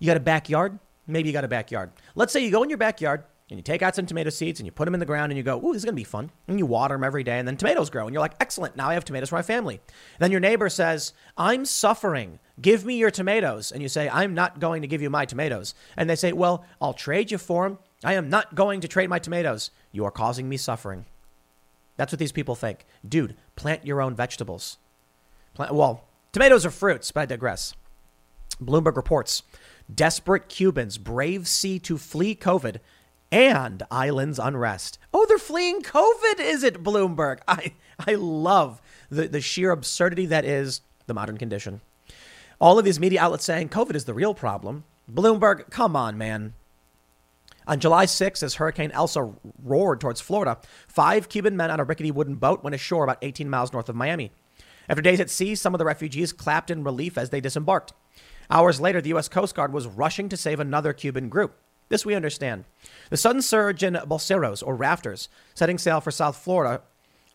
[0.00, 0.80] You got a backyard?
[1.06, 1.92] Maybe you got a backyard.
[2.16, 4.66] Let's say you go in your backyard and you take out some tomato seeds and
[4.66, 6.04] you put them in the ground and you go, ooh, this is going to be
[6.04, 6.30] fun.
[6.48, 8.06] And you water them every day and then tomatoes grow.
[8.06, 9.74] And you're like, excellent, now I have tomatoes for my family.
[9.74, 12.38] And then your neighbor says, I'm suffering.
[12.60, 13.72] Give me your tomatoes.
[13.72, 15.74] And you say, I'm not going to give you my tomatoes.
[15.96, 17.78] And they say, well, I'll trade you for them.
[18.04, 19.70] I am not going to trade my tomatoes.
[19.92, 21.04] You are causing me suffering.
[21.96, 22.86] That's what these people think.
[23.06, 24.78] Dude, plant your own vegetables.
[25.52, 27.74] Plant, well, tomatoes are fruits, but I digress.
[28.62, 29.42] Bloomberg reports
[29.94, 32.76] desperate Cubans brave sea to flee COVID
[33.32, 34.98] and islands unrest.
[35.12, 37.38] Oh, they're fleeing COVID, is it, Bloomberg?
[37.48, 37.74] I,
[38.06, 38.80] I love
[39.10, 41.80] the, the sheer absurdity that is the modern condition.
[42.60, 44.84] All of these media outlets saying COVID is the real problem.
[45.10, 46.54] Bloomberg, come on, man.
[47.66, 49.32] On July 6th, as Hurricane Elsa
[49.62, 53.48] roared towards Florida, five Cuban men on a rickety wooden boat went ashore about 18
[53.48, 54.32] miles north of Miami.
[54.88, 57.92] After days at sea, some of the refugees clapped in relief as they disembarked.
[58.50, 59.28] Hours later, the U.S.
[59.28, 61.56] Coast Guard was rushing to save another Cuban group.
[61.88, 62.64] This we understand.
[63.10, 66.82] The sudden surge in balseros, or rafters, setting sail for South Florida,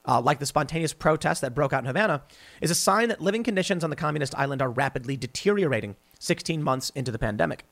[0.07, 2.23] uh, like the spontaneous protest that broke out in Havana,
[2.61, 6.89] is a sign that living conditions on the communist island are rapidly deteriorating 16 months
[6.91, 7.65] into the pandemic.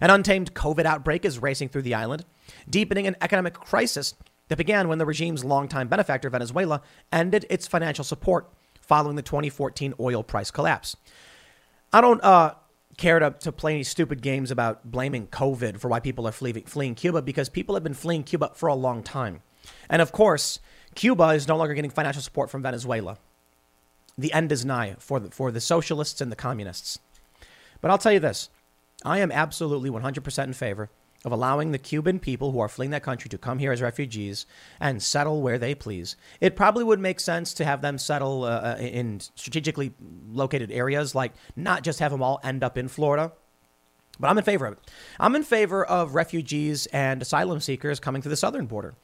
[0.00, 2.24] An untamed COVID outbreak is racing through the island,
[2.68, 4.14] deepening an economic crisis
[4.48, 6.82] that began when the regime's longtime benefactor, Venezuela,
[7.12, 10.96] ended its financial support following the 2014 oil price collapse.
[11.92, 12.54] I don't uh,
[12.96, 16.64] care to, to play any stupid games about blaming COVID for why people are fleeing,
[16.64, 19.42] fleeing Cuba because people have been fleeing Cuba for a long time.
[19.88, 20.60] And of course,
[20.94, 23.18] Cuba is no longer getting financial support from Venezuela.
[24.16, 26.98] The end is nigh for the, for the socialists and the communists.
[27.80, 28.48] But I'll tell you this
[29.04, 30.90] I am absolutely 100% in favor
[31.24, 34.44] of allowing the Cuban people who are fleeing that country to come here as refugees
[34.78, 36.16] and settle where they please.
[36.40, 39.92] It probably would make sense to have them settle uh, uh in strategically
[40.28, 43.32] located areas, like not just have them all end up in Florida.
[44.20, 44.90] But I'm in favor of it.
[45.18, 48.94] I'm in favor of refugees and asylum seekers coming to the southern border,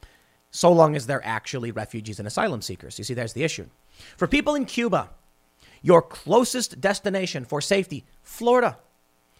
[0.51, 2.97] so long as they're actually refugees and asylum seekers.
[2.97, 3.67] You see, there's the issue.
[4.15, 5.09] For people in Cuba,
[5.81, 8.77] your closest destination for safety, Florida.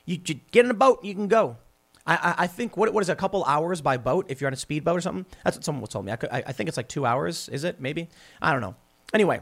[0.06, 1.58] You, you get in a boat, you can go.
[2.06, 4.54] I, I think what what is it, a couple hours by boat if you're on
[4.54, 5.26] a speedboat or something.
[5.44, 6.12] That's what someone told me.
[6.12, 7.48] I, could, I, I think it's like two hours.
[7.50, 8.10] Is it maybe?
[8.42, 8.76] I don't know.
[9.14, 9.42] Anyway,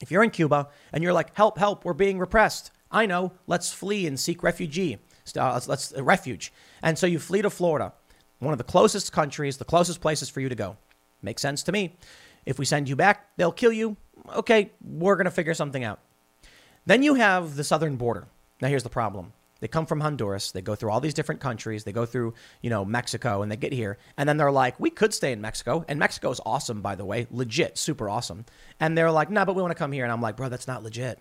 [0.00, 2.70] if you're in Cuba and you're like, help, help, we're being repressed.
[2.90, 3.32] I know.
[3.46, 4.98] Let's flee and seek refugee.
[5.36, 6.52] Uh, let's, let's uh, refuge.
[6.82, 7.92] And so you flee to Florida,
[8.38, 10.76] one of the closest countries, the closest places for you to go.
[11.22, 11.96] Makes sense to me.
[12.46, 13.96] If we send you back, they'll kill you.
[14.34, 16.00] Okay, we're to figure something out.
[16.86, 18.26] Then you have the southern border.
[18.62, 19.32] Now here's the problem.
[19.60, 20.52] They come from Honduras.
[20.52, 21.84] They go through all these different countries.
[21.84, 23.98] They go through, you know, Mexico and they get here.
[24.16, 25.84] And then they're like, we could stay in Mexico.
[25.88, 28.44] And Mexico is awesome, by the way, legit, super awesome.
[28.78, 30.04] And they're like, nah, but we want to come here.
[30.04, 31.20] And I'm like, bro, that's not legit.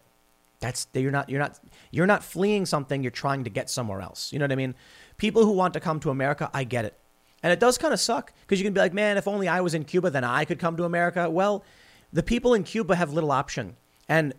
[0.59, 1.59] That's you're not you're not
[1.91, 3.03] you're not fleeing something.
[3.03, 4.33] You're trying to get somewhere else.
[4.33, 4.75] You know what I mean?
[5.17, 6.97] People who want to come to America, I get it.
[7.43, 9.61] And it does kind of suck because you can be like, man, if only I
[9.61, 11.29] was in Cuba, then I could come to America.
[11.29, 11.63] Well,
[12.11, 13.75] the people in Cuba have little option.
[14.09, 14.33] And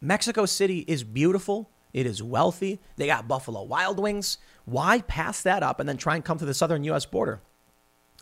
[0.00, 2.80] Mexico City is beautiful it is wealthy.
[2.96, 4.38] They got Buffalo Wild Wings.
[4.64, 7.06] Why pass that up and then try and come to the southern U.S.
[7.06, 7.40] border?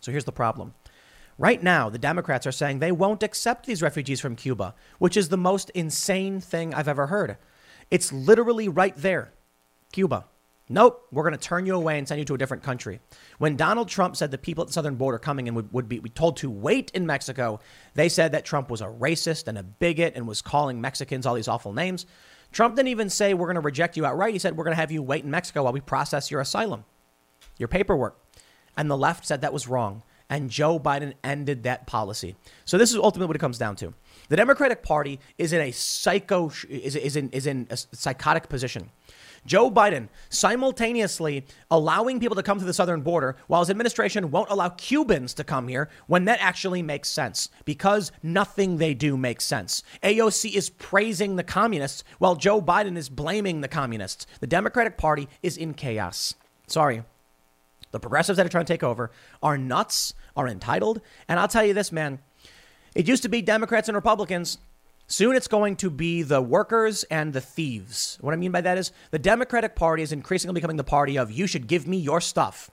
[0.01, 0.73] So here's the problem.
[1.37, 5.29] Right now, the Democrats are saying they won't accept these refugees from Cuba, which is
[5.29, 7.37] the most insane thing I've ever heard.
[7.89, 9.33] It's literally right there,
[9.91, 10.25] Cuba.
[10.69, 13.01] Nope, we're going to turn you away and send you to a different country.
[13.39, 15.99] When Donald Trump said the people at the southern border coming in would, would be
[15.99, 17.59] told to wait in Mexico,
[17.93, 21.35] they said that Trump was a racist and a bigot and was calling Mexicans all
[21.35, 22.05] these awful names.
[22.51, 24.33] Trump didn't even say we're going to reject you outright.
[24.33, 26.85] He said we're going to have you wait in Mexico while we process your asylum,
[27.57, 28.17] your paperwork.
[28.77, 30.03] And the left said that was wrong.
[30.29, 32.37] And Joe Biden ended that policy.
[32.63, 33.93] So this is ultimately what it comes down to.
[34.29, 38.91] The Democratic Party is in a psycho is, is in is in a psychotic position.
[39.45, 44.49] Joe Biden simultaneously allowing people to come to the southern border while his administration won't
[44.49, 49.43] allow Cubans to come here when that actually makes sense because nothing they do makes
[49.43, 49.83] sense.
[50.03, 54.27] AOC is praising the communists while Joe Biden is blaming the communists.
[54.39, 56.35] The Democratic Party is in chaos.
[56.67, 57.03] Sorry.
[57.91, 59.11] The progressives that are trying to take over
[59.43, 61.01] are nuts, are entitled.
[61.27, 62.19] And I'll tell you this, man.
[62.95, 64.57] It used to be Democrats and Republicans.
[65.11, 68.17] Soon it's going to be the workers and the thieves.
[68.21, 71.29] What I mean by that is the Democratic Party is increasingly becoming the party of
[71.29, 72.71] you should give me your stuff.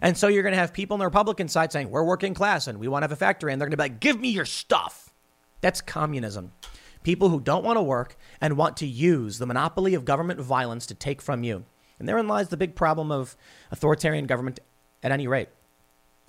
[0.00, 2.68] And so you're going to have people on the Republican side saying, we're working class
[2.68, 3.52] and we want to have a factory.
[3.52, 5.12] And they're going to be like, give me your stuff.
[5.62, 6.52] That's communism.
[7.02, 10.86] People who don't want to work and want to use the monopoly of government violence
[10.86, 11.64] to take from you.
[11.98, 13.36] And therein lies the big problem of
[13.72, 14.60] authoritarian government
[15.02, 15.48] at any rate.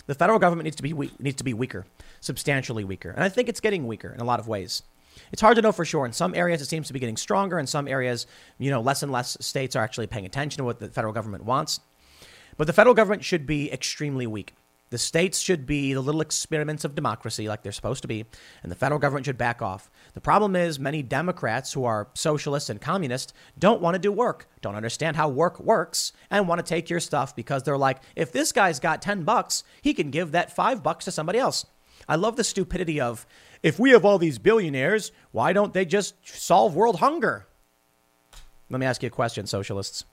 [0.06, 1.86] The federal government needs to be weak, needs to be weaker,
[2.20, 3.10] substantially weaker.
[3.10, 4.82] And I think it's getting weaker in a lot of ways.
[5.32, 6.04] It's hard to know for sure.
[6.06, 7.58] In some areas, it seems to be getting stronger.
[7.58, 8.26] In some areas,
[8.58, 11.44] you know, less and less states are actually paying attention to what the federal government
[11.44, 11.80] wants.
[12.56, 14.54] But the federal government should be extremely weak.
[14.92, 18.26] The states should be the little experiments of democracy like they're supposed to be,
[18.62, 19.90] and the federal government should back off.
[20.12, 24.48] The problem is, many Democrats who are socialists and communists don't want to do work,
[24.60, 28.32] don't understand how work works, and want to take your stuff because they're like, if
[28.32, 31.64] this guy's got 10 bucks, he can give that five bucks to somebody else.
[32.06, 33.26] I love the stupidity of
[33.62, 37.46] if we have all these billionaires, why don't they just solve world hunger?
[38.70, 40.04] Let me ask you a question, socialists.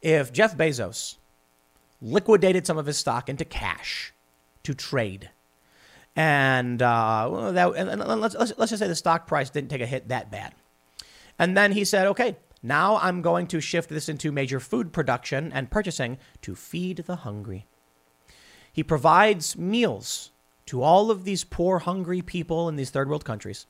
[0.00, 1.16] If Jeff Bezos
[2.00, 4.12] liquidated some of his stock into cash
[4.62, 5.30] to trade,
[6.16, 9.86] and, uh, that, and let's, let's, let's just say the stock price didn't take a
[9.86, 10.54] hit that bad.
[11.38, 15.52] And then he said, okay, now I'm going to shift this into major food production
[15.52, 17.66] and purchasing to feed the hungry.
[18.72, 20.32] He provides meals
[20.68, 23.66] to all of these poor, hungry people in these third world countries,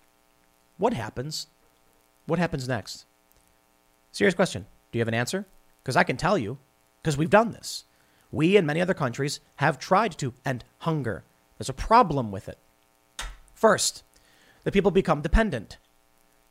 [0.77, 1.47] what happens?
[2.27, 3.07] What happens next?
[4.13, 4.67] Serious question.
[4.91, 5.47] Do you have an answer?
[5.83, 6.59] Because I can tell you,
[7.01, 7.85] because we've done this.
[8.31, 11.25] We and many other countries have tried to end hunger.
[11.57, 12.59] There's a problem with it.
[13.55, 14.03] First,
[14.65, 15.79] the people become dependent.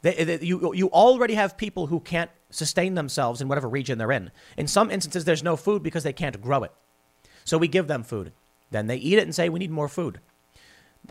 [0.02, 4.12] They, they, you, you already have people who can't sustain themselves in whatever region they're
[4.12, 4.32] in.
[4.56, 6.72] In some instances, there's no food because they can't grow it.
[7.44, 8.32] So we give them food.
[8.72, 10.20] Then they eat it and say, We need more food.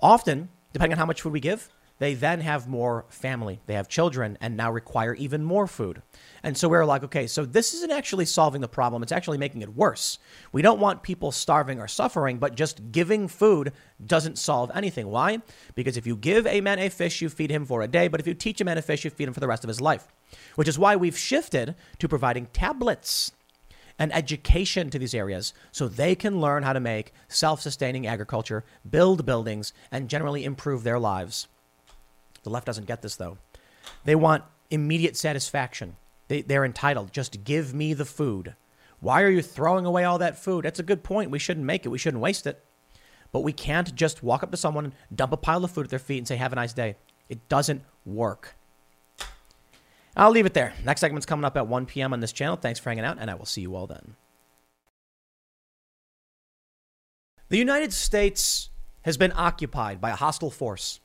[0.03, 1.69] Often, depending on how much food we give,
[1.99, 3.61] they then have more family.
[3.67, 6.03] They have children and now require even more food.
[6.43, 9.03] And so we're like, okay, so this isn't actually solving the problem.
[9.03, 10.19] It's actually making it worse.
[10.53, 13.73] We don't want people starving or suffering, but just giving food
[14.05, 15.09] doesn't solve anything.
[15.09, 15.41] Why?
[15.75, 18.09] Because if you give a man a fish, you feed him for a day.
[18.09, 19.69] But if you teach a man a fish, you feed him for the rest of
[19.69, 20.07] his life.
[20.57, 23.33] Which is why we've shifted to providing tablets
[23.99, 28.65] and education to these areas so they can learn how to make self sustaining agriculture,
[28.89, 31.49] build buildings, and generally improve their lives.
[32.43, 33.39] The left doesn't get this, though.
[34.05, 35.97] They want immediate satisfaction.
[36.29, 37.13] They, they're entitled.
[37.13, 38.55] Just give me the food.
[39.01, 40.65] Why are you throwing away all that food?
[40.65, 41.31] That's a good point.
[41.31, 42.65] We shouldn't make it, we shouldn't waste it.
[43.33, 45.91] But we can't just walk up to someone, and dump a pile of food at
[45.91, 46.97] their feet, and say, Have a nice day.
[47.29, 48.57] It doesn't work.
[50.17, 50.73] I'll leave it there.
[50.85, 52.13] Next segment's coming up at 1 p.m.
[52.13, 52.57] on this channel.
[52.57, 54.17] Thanks for hanging out, and I will see you all then.
[57.49, 58.71] The United States
[59.03, 61.01] has been occupied by a hostile force.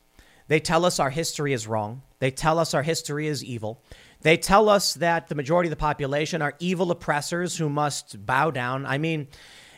[0.48, 2.02] They tell us our history is wrong.
[2.18, 3.82] They tell us our history is evil.
[4.22, 8.50] They tell us that the majority of the population are evil oppressors who must bow
[8.50, 8.86] down.
[8.86, 9.28] I mean,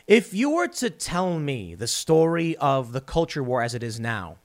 [0.07, 3.99] if you were to tell me the story of the culture war as it is
[3.99, 4.37] now,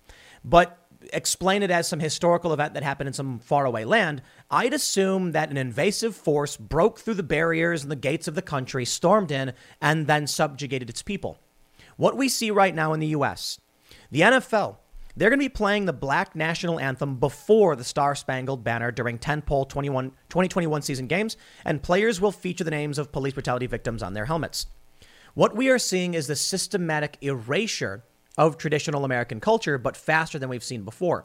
[0.45, 0.80] but
[1.13, 5.51] explain it as some historical event that happened in some faraway land, I'd assume that
[5.51, 9.53] an invasive force broke through the barriers and the gates of the country, stormed in,
[9.81, 11.39] and then subjugated its people.
[11.97, 13.61] What we see right now in the US,
[14.11, 14.77] the NFL,
[15.17, 19.19] they're going to be playing the Black National Anthem before the Star Spangled Banner during
[19.19, 24.03] 10-pole 21, 2021 season games, and players will feature the names of police brutality victims
[24.03, 24.67] on their helmets.
[25.35, 28.03] What we are seeing is the systematic erasure
[28.39, 31.25] of traditional American culture, but faster than we've seen before.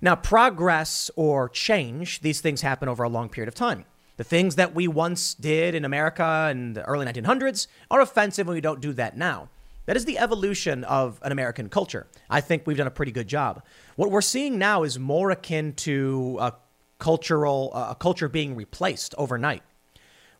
[0.00, 3.84] Now, progress or change, these things happen over a long period of time.
[4.16, 8.54] The things that we once did in America in the early 1900s are offensive and
[8.54, 9.48] we don't do that now.
[9.86, 12.06] That is the evolution of an American culture.
[12.30, 13.62] I think we've done a pretty good job.
[13.96, 16.54] What we're seeing now is more akin to a
[16.98, 19.62] cultural a culture being replaced overnight.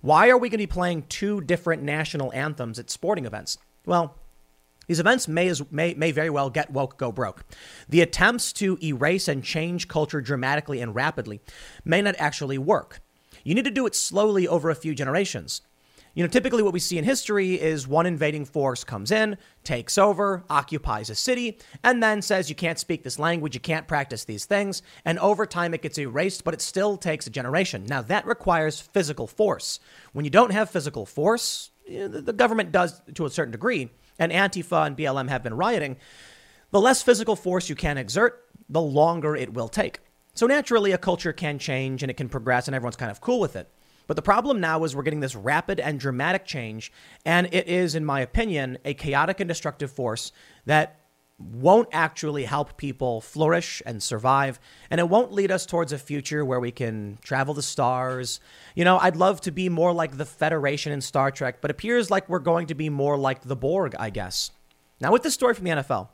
[0.01, 3.59] Why are we going to be playing two different national anthems at sporting events?
[3.87, 4.17] Well,
[4.87, 7.45] these events may, as, may, may very well get woke, go broke.
[7.89, 11.41] The attempts to erase and change culture dramatically and rapidly
[11.85, 13.01] may not actually work.
[13.45, 15.63] You need to do it slowly over a few generations.
[16.15, 19.99] You know, typically what we see in history is one invading force comes in, takes
[19.99, 24.25] over, occupies a city, and then says you can't speak this language, you can't practice
[24.25, 27.85] these things, and over time it gets erased, but it still takes a generation.
[27.85, 29.81] Now that requires physical force.
[30.13, 34.33] When you don't have physical force, eh, the government does to a certain degree, and
[34.33, 35.97] Antifa and BLM have been rioting,
[36.71, 40.01] the less physical force you can exert, the longer it will take.
[40.35, 43.41] So naturally, a culture can change and it can progress, and everyone's kind of cool
[43.41, 43.69] with it.
[44.07, 46.93] But the problem now is we're getting this rapid and dramatic change,
[47.25, 50.33] and it is, in my opinion, a chaotic and destructive force
[50.67, 51.01] that
[51.39, 54.61] won't actually help people flourish and survive.
[54.91, 58.41] And it won't lead us towards a future where we can travel the stars.
[58.75, 62.11] You know, I'd love to be more like the Federation in Star Trek, but appears
[62.11, 64.53] like we're going to be more like the Borg, I guess.
[65.01, 66.09] Now, with this story from the NFL,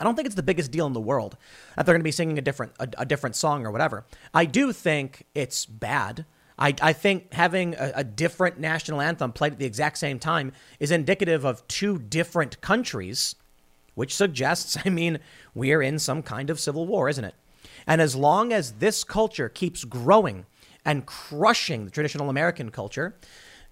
[0.00, 1.36] I don't think it's the biggest deal in the world
[1.76, 4.06] that they're going to be singing a different a, a different song or whatever.
[4.32, 6.24] I do think it's bad.
[6.56, 10.52] I, I think having a, a different national anthem played at the exact same time
[10.78, 13.34] is indicative of two different countries
[13.98, 15.18] which suggests, I mean,
[15.54, 17.34] we're in some kind of civil war, isn't it?
[17.84, 20.46] And as long as this culture keeps growing
[20.84, 23.16] and crushing the traditional American culture,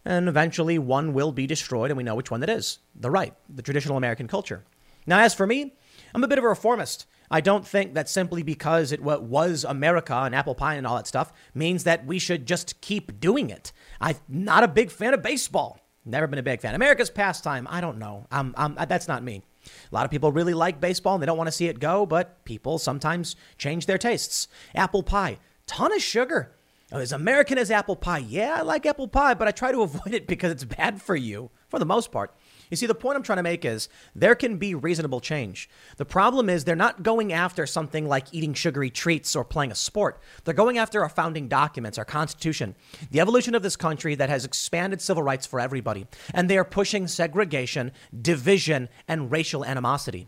[0.04, 3.34] and eventually one will be destroyed, and we know which one that is the right,
[3.48, 4.64] the traditional American culture.
[5.06, 5.74] Now, as for me,
[6.12, 7.06] I'm a bit of a reformist.
[7.30, 11.06] I don't think that simply because it was America and apple pie and all that
[11.06, 13.72] stuff means that we should just keep doing it.
[14.00, 15.78] I'm not a big fan of baseball.
[16.04, 16.74] Never been a big fan.
[16.74, 17.66] America's pastime.
[17.70, 18.26] I don't know.
[18.30, 19.42] I'm, I'm, that's not me.
[19.66, 22.06] A lot of people really like baseball and they don't want to see it go,
[22.06, 24.48] but people sometimes change their tastes.
[24.74, 26.52] Apple pie, ton of sugar.
[26.92, 29.82] Oh, as American as apple pie, yeah, I like apple pie, but I try to
[29.82, 32.34] avoid it because it's bad for you for the most part.
[32.70, 35.68] You see, the point I'm trying to make is there can be reasonable change.
[35.96, 39.76] The problem is they're not going after something like eating sugary treats or playing a
[39.76, 40.20] sport.
[40.44, 42.74] They're going after our founding documents, our Constitution,
[43.10, 46.06] the evolution of this country that has expanded civil rights for everybody.
[46.34, 50.26] And they are pushing segregation, division, and racial animosity.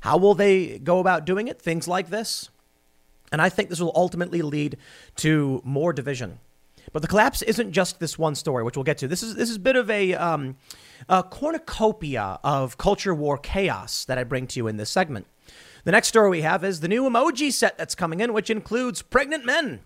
[0.00, 1.60] How will they go about doing it?
[1.60, 2.48] Things like this.
[3.32, 4.76] And I think this will ultimately lead
[5.16, 6.40] to more division.
[6.92, 9.08] But the collapse isn't just this one story, which we'll get to.
[9.08, 10.56] This is this is a bit of a um,
[11.08, 15.26] a cornucopia of culture war chaos that I bring to you in this segment.
[15.84, 19.02] The next story we have is the new emoji set that's coming in, which includes
[19.02, 19.80] pregnant men.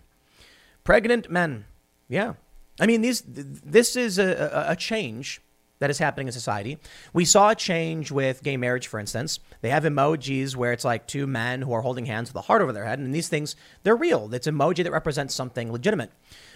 [0.83, 1.65] Pregnant men.
[2.09, 2.33] Yeah.
[2.79, 5.41] I mean, these, this is a, a change
[5.79, 6.77] that is happening in society.
[7.13, 9.39] We saw a change with gay marriage, for instance.
[9.61, 12.61] They have emojis where it's like two men who are holding hands with a heart
[12.61, 14.33] over their head, and these things, they're real.
[14.33, 16.11] It's emoji that represents something legitimate.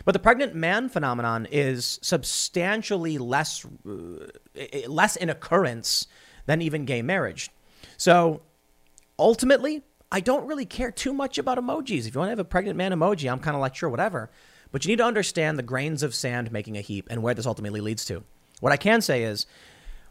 [0.05, 4.27] But the pregnant man phenomenon is substantially less, uh,
[4.87, 6.07] less in occurrence
[6.45, 7.49] than even gay marriage.
[7.97, 8.41] So
[9.17, 12.07] ultimately, I don't really care too much about emojis.
[12.07, 14.31] If you want to have a pregnant man emoji, I'm kind of like, sure, whatever.
[14.71, 17.45] But you need to understand the grains of sand making a heap and where this
[17.45, 18.23] ultimately leads to.
[18.59, 19.45] What I can say is,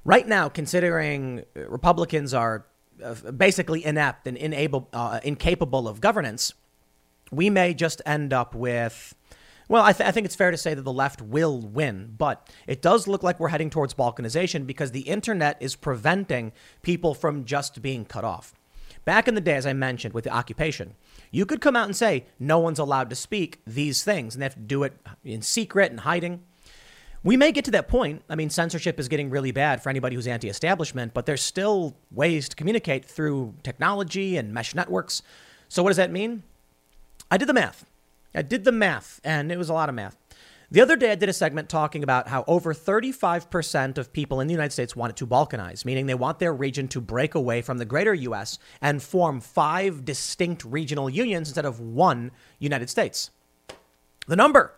[0.04, 2.66] right now, considering Republicans are
[3.02, 6.54] uh, basically inept and inable, uh, incapable of governance,
[7.30, 9.14] we may just end up with.
[9.68, 12.48] Well, I, th- I, think it's fair to say that the left will win, but
[12.66, 17.44] it does look like we're heading towards balkanization because the internet is preventing people from
[17.44, 18.54] just being cut off.
[19.04, 20.94] Back in the day, as I mentioned, with the occupation,
[21.30, 24.46] you could come out and say no one's allowed to speak these things, and they
[24.46, 26.42] have to do it in secret and hiding.
[27.24, 28.22] We may get to that point.
[28.28, 31.96] I mean, censorship is getting really bad for anybody who's anti establishment, but there's still
[32.10, 35.22] ways to communicate through technology and mesh networks.
[35.68, 36.44] So, what does that mean?
[37.30, 37.84] I did the math.
[38.34, 40.16] I did the math, and it was a lot of math.
[40.70, 44.48] The other day, I did a segment talking about how over 35% of people in
[44.48, 47.62] the United States want it to balkanize, meaning they want their region to break away
[47.62, 48.58] from the greater U.S.
[48.82, 53.30] and form five distinct regional unions instead of one United States.
[54.26, 54.77] The number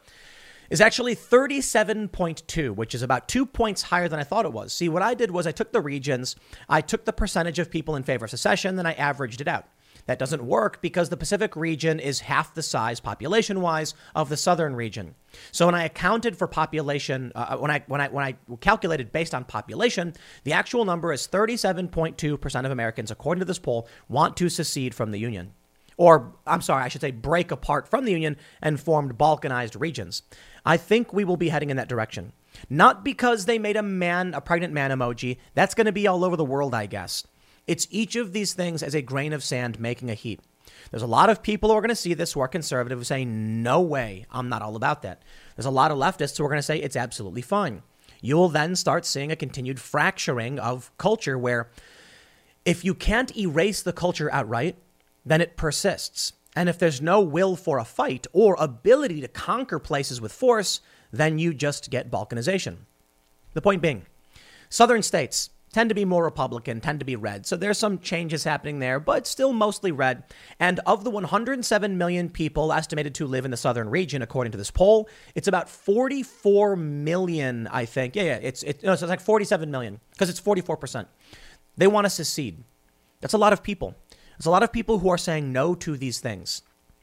[0.70, 4.72] is actually 37.2, which is about two points higher than I thought it was.
[4.72, 6.36] See, what I did was I took the regions,
[6.68, 9.66] I took the percentage of people in favor of secession, then I averaged it out.
[10.06, 14.36] That doesn't work because the Pacific region is half the size population wise of the
[14.36, 15.14] southern region.
[15.52, 19.34] So when I accounted for population, uh, when I when I when I calculated based
[19.34, 20.14] on population,
[20.44, 25.10] the actual number is 37.2% of Americans according to this poll want to secede from
[25.10, 25.52] the union.
[26.00, 30.22] Or I'm sorry, I should say break apart from the union and formed balkanized regions.
[30.64, 32.32] I think we will be heading in that direction.
[32.70, 35.36] Not because they made a man, a pregnant man emoji.
[35.52, 37.26] That's going to be all over the world, I guess.
[37.66, 40.40] It's each of these things as a grain of sand making a heap.
[40.90, 43.04] There's a lot of people who are going to see this who are conservative who
[43.04, 45.20] say, no way, I'm not all about that.
[45.54, 47.82] There's a lot of leftists who are going to say it's absolutely fine.
[48.22, 51.68] You will then start seeing a continued fracturing of culture where
[52.64, 54.76] if you can't erase the culture outright,
[55.30, 56.32] then it persists.
[56.56, 60.80] And if there's no will for a fight or ability to conquer places with force,
[61.12, 62.78] then you just get balkanization.
[63.54, 64.06] The point being,
[64.68, 67.46] southern states tend to be more Republican, tend to be red.
[67.46, 70.24] So there's some changes happening there, but still mostly red.
[70.58, 74.58] And of the 107 million people estimated to live in the southern region, according to
[74.58, 78.16] this poll, it's about 44 million, I think.
[78.16, 81.06] Yeah, yeah, it's, it, no, it's like 47 million because it's 44%.
[81.76, 82.64] They want to secede.
[83.20, 83.94] That's a lot of people.
[84.40, 86.62] There's a lot of people who are saying no to these things.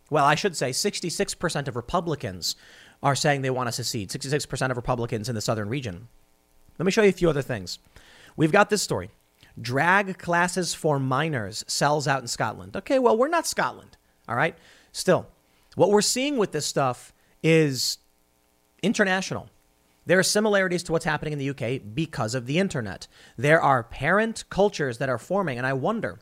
[0.10, 2.56] Well, I should say 66% of Republicans
[3.04, 4.10] are saying they want to secede.
[4.10, 6.08] 66% of Republicans in the southern region.
[6.80, 7.78] Let me show you a few other things.
[8.36, 9.12] We've got this story.
[9.62, 12.76] Drag classes for minors sells out in Scotland.
[12.76, 13.98] Okay, well, we're not Scotland.
[14.28, 14.58] All right.
[14.92, 15.28] Still,
[15.76, 17.14] what we're seeing with this stuff
[17.44, 18.00] is
[18.82, 19.52] international.
[20.08, 23.06] There are similarities to what's happening in the UK because of the internet.
[23.38, 26.18] There are parent cultures that are forming, and I wonder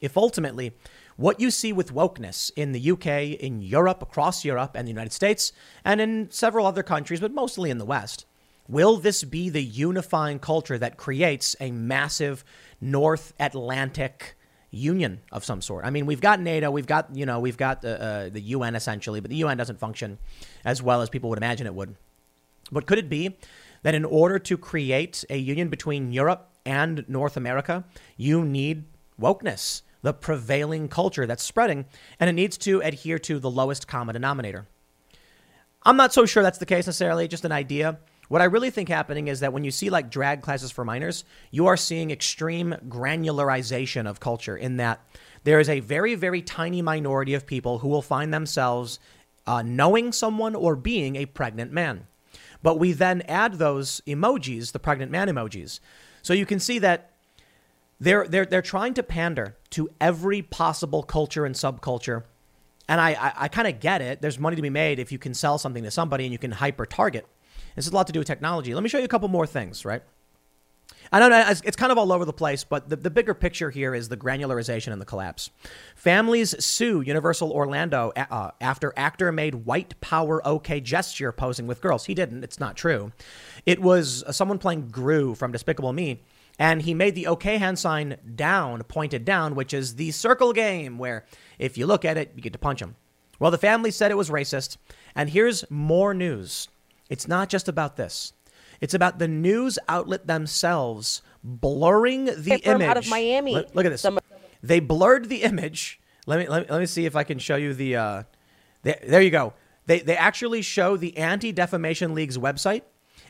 [0.00, 0.72] if ultimately
[1.16, 5.12] what you see with wokeness in the UK, in Europe, across Europe, and the United
[5.12, 5.52] States,
[5.84, 8.24] and in several other countries, but mostly in the West,
[8.68, 12.44] Will this be the unifying culture that creates a massive
[12.82, 14.36] North Atlantic
[14.70, 15.86] union of some sort?
[15.86, 18.74] I mean, we've got NATO, we've got you know, we've got the uh, the UN
[18.74, 20.18] essentially, but the UN doesn't function
[20.66, 21.96] as well as people would imagine it would.
[22.70, 23.38] But could it be
[23.84, 27.84] that in order to create a union between Europe and North America,
[28.18, 28.84] you need
[29.18, 31.86] wokeness, the prevailing culture that's spreading,
[32.18, 34.66] and it needs to adhere to the lowest common denominator?
[35.82, 37.98] I'm not so sure that's the case necessarily, just an idea.
[38.28, 41.24] What I really think happening is that when you see like drag classes for minors,
[41.50, 45.00] you are seeing extreme granularization of culture in that
[45.44, 48.98] there is a very, very tiny minority of people who will find themselves
[49.46, 52.06] uh, knowing someone or being a pregnant man.
[52.62, 55.80] But we then add those emojis, the pregnant man emojis.
[56.20, 57.12] So you can see that
[58.00, 62.24] they're, they're, they're trying to pander to every possible culture and subculture.
[62.88, 64.22] And I, I, I kind of get it.
[64.22, 66.52] There's money to be made if you can sell something to somebody and you can
[66.52, 67.26] hyper target.
[67.74, 68.74] This has a lot to do with technology.
[68.74, 70.02] Let me show you a couple more things, right?
[71.10, 73.94] I know it's kind of all over the place, but the, the bigger picture here
[73.94, 75.50] is the granularization and the collapse.
[75.94, 82.04] Families sue Universal Orlando uh, after actor made white power okay gesture posing with girls.
[82.04, 82.44] He didn't.
[82.44, 83.12] It's not true.
[83.64, 86.20] It was uh, someone playing Gru from Despicable Me,
[86.58, 90.98] and he made the okay hand sign down, pointed down, which is the circle game
[90.98, 91.24] where
[91.58, 92.96] if you look at it, you get to punch him.
[93.38, 94.76] Well, the family said it was racist,
[95.14, 96.68] and here's more news.
[97.08, 98.32] It's not just about this.
[98.80, 102.88] It's about the news outlet themselves blurring the image.
[102.88, 103.54] Out of Miami.
[103.54, 104.00] Look, look at this.
[104.00, 104.18] Some-
[104.62, 106.00] they blurred the image.
[106.26, 107.96] Let me, let me let me see if I can show you the.
[107.96, 108.22] Uh,
[108.82, 109.54] the there you go.
[109.86, 112.82] They they actually show the Anti Defamation League's website,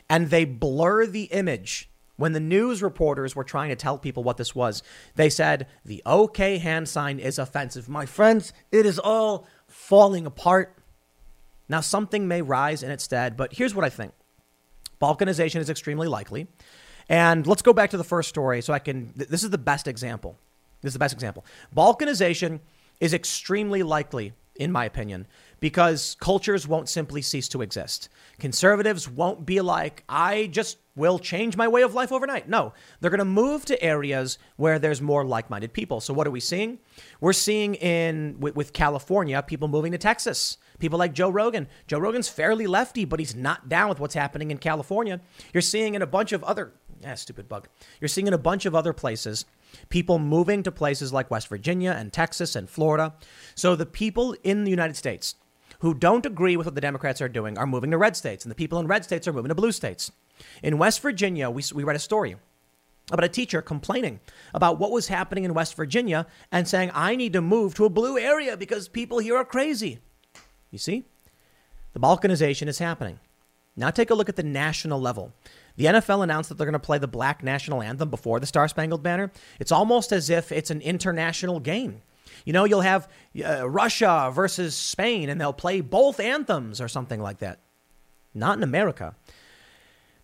[0.09, 1.88] and they blur the image.
[2.19, 4.83] When the news reporters were trying to tell people what this was,
[5.15, 7.87] they said the OK hand sign is offensive.
[7.87, 10.77] My friends, it is all falling apart.
[11.69, 14.11] Now, something may rise in its stead, but here's what I think
[15.01, 16.47] Balkanization is extremely likely.
[17.07, 19.13] And let's go back to the first story so I can.
[19.15, 20.37] This is the best example.
[20.81, 21.45] This is the best example.
[21.73, 22.59] Balkanization
[22.99, 25.25] is extremely likely, in my opinion,
[25.59, 28.09] because cultures won't simply cease to exist.
[28.39, 32.47] Conservatives won't be like, I just will change my way of life overnight.
[32.49, 36.01] No, they're going to move to areas where there's more like minded people.
[36.01, 36.79] So, what are we seeing?
[37.21, 40.57] We're seeing in with, with, California people moving to Texas.
[40.79, 41.67] People like Joe Rogan.
[41.87, 45.19] Joe Rogan's fairly lefty, but he's not down with what's happening in California.
[45.53, 46.73] You're seeing in a bunch of other,
[47.15, 47.67] stupid bug.
[47.99, 49.45] You're seeing in a bunch of other places
[49.89, 53.13] people moving to places like West Virginia and Texas and Florida.
[53.55, 55.35] So, the people in the United States,
[55.79, 58.51] who don't agree with what the Democrats are doing are moving to red states, and
[58.51, 60.11] the people in red states are moving to blue states.
[60.63, 62.35] In West Virginia, we, we read a story
[63.11, 64.19] about a teacher complaining
[64.53, 67.89] about what was happening in West Virginia and saying, I need to move to a
[67.89, 69.99] blue area because people here are crazy.
[70.71, 71.05] You see?
[71.93, 73.19] The balkanization is happening.
[73.75, 75.33] Now take a look at the national level.
[75.77, 78.67] The NFL announced that they're going to play the black national anthem before the Star
[78.67, 79.31] Spangled Banner.
[79.59, 82.01] It's almost as if it's an international game.
[82.45, 83.07] You know, you'll have
[83.43, 87.59] uh, Russia versus Spain, and they'll play both anthems or something like that.
[88.33, 89.15] Not in America.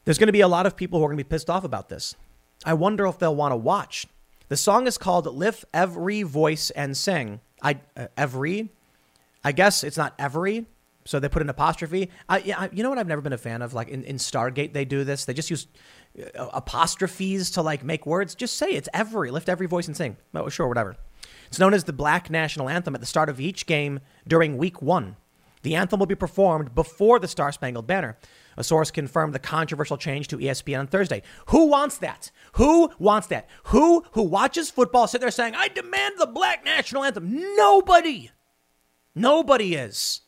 [0.05, 1.63] There's going to be a lot of people who are going to be pissed off
[1.63, 2.15] about this.
[2.63, 4.07] I wonder if they'll want to watch.
[4.47, 8.69] The song is called "Lift Every Voice and Sing." I uh, every,
[9.43, 10.67] I guess it's not every,
[11.05, 12.09] so they put an apostrophe.
[12.29, 13.73] I, yeah, you know what I've never been a fan of?
[13.73, 15.25] Like in, in Stargate, they do this.
[15.25, 15.67] They just use
[16.37, 18.35] uh, apostrophes to like make words.
[18.35, 19.31] Just say it's every.
[19.31, 20.17] Lift every voice and sing.
[20.33, 20.95] Oh, sure, whatever.
[21.47, 24.81] It's known as the Black National Anthem at the start of each game during week
[24.81, 25.15] one.
[25.65, 28.17] The anthem will be performed before the Star Spangled Banner.
[28.55, 31.23] A source confirmed the controversial change to ESPN on Thursday.
[31.47, 32.29] Who wants that?
[32.53, 33.49] Who wants that?
[33.65, 37.55] Who who watches football sit there saying, "I demand the black national anthem"?
[37.55, 38.29] Nobody.
[39.15, 40.21] Nobody is.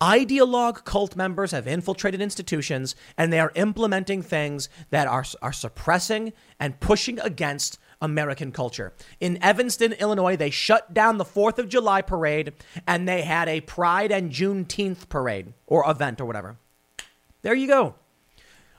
[0.00, 6.34] Ideologue cult members have infiltrated institutions and they are implementing things that are, are suppressing
[6.60, 8.92] and pushing against American culture.
[9.20, 12.52] In Evanston, Illinois, they shut down the 4th of July parade
[12.86, 16.56] and they had a Pride and Juneteenth parade or event or whatever.
[17.42, 17.94] There you go.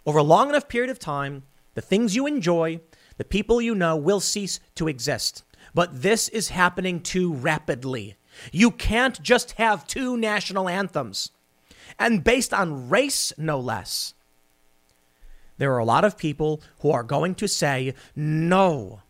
[0.05, 2.79] Over a long enough period of time, the things you enjoy,
[3.17, 5.43] the people you know will cease to exist.
[5.73, 8.15] But this is happening too rapidly.
[8.51, 11.31] You can't just have two national anthems,
[11.99, 14.13] and based on race, no less.
[15.57, 19.01] There are a lot of people who are going to say no.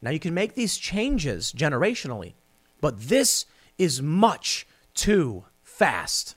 [0.00, 2.34] Now, you can make these changes generationally,
[2.80, 3.46] but this
[3.78, 6.36] is much too fast.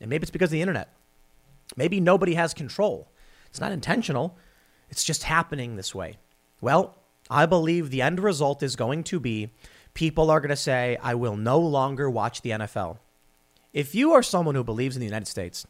[0.00, 0.92] And maybe it's because of the internet.
[1.76, 3.08] Maybe nobody has control.
[3.46, 4.36] It's not intentional,
[4.90, 6.18] it's just happening this way.
[6.60, 6.96] Well,
[7.30, 9.50] I believe the end result is going to be
[9.94, 12.98] people are going to say, I will no longer watch the NFL.
[13.72, 15.66] If you are someone who believes in the United States,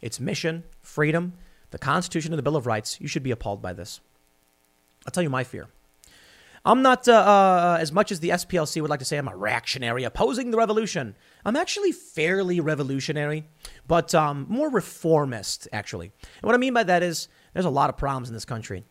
[0.00, 1.34] its mission, freedom,
[1.70, 4.00] the Constitution, and the Bill of Rights, you should be appalled by this.
[5.06, 5.68] I'll tell you my fear.
[6.64, 9.36] I'm not, uh, uh, as much as the SPLC would like to say, I'm a
[9.36, 11.14] reactionary opposing the revolution.
[11.44, 13.44] I'm actually fairly revolutionary,
[13.86, 16.12] but um, more reformist, actually.
[16.22, 18.84] And what I mean by that is there's a lot of problems in this country.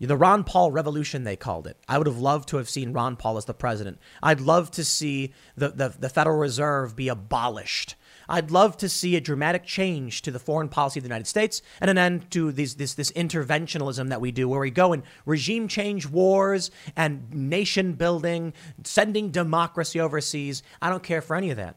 [0.00, 1.78] The Ron Paul revolution, they called it.
[1.88, 3.98] I would have loved to have seen Ron Paul as the president.
[4.22, 7.94] I'd love to see the, the, the, Federal Reserve be abolished.
[8.28, 11.62] I'd love to see a dramatic change to the foreign policy of the United States
[11.80, 15.02] and an end to these, this, this interventionalism that we do, where we go and
[15.26, 18.52] regime change wars and nation building,
[18.84, 20.62] sending democracy overseas.
[20.80, 21.76] I don't care for any of that.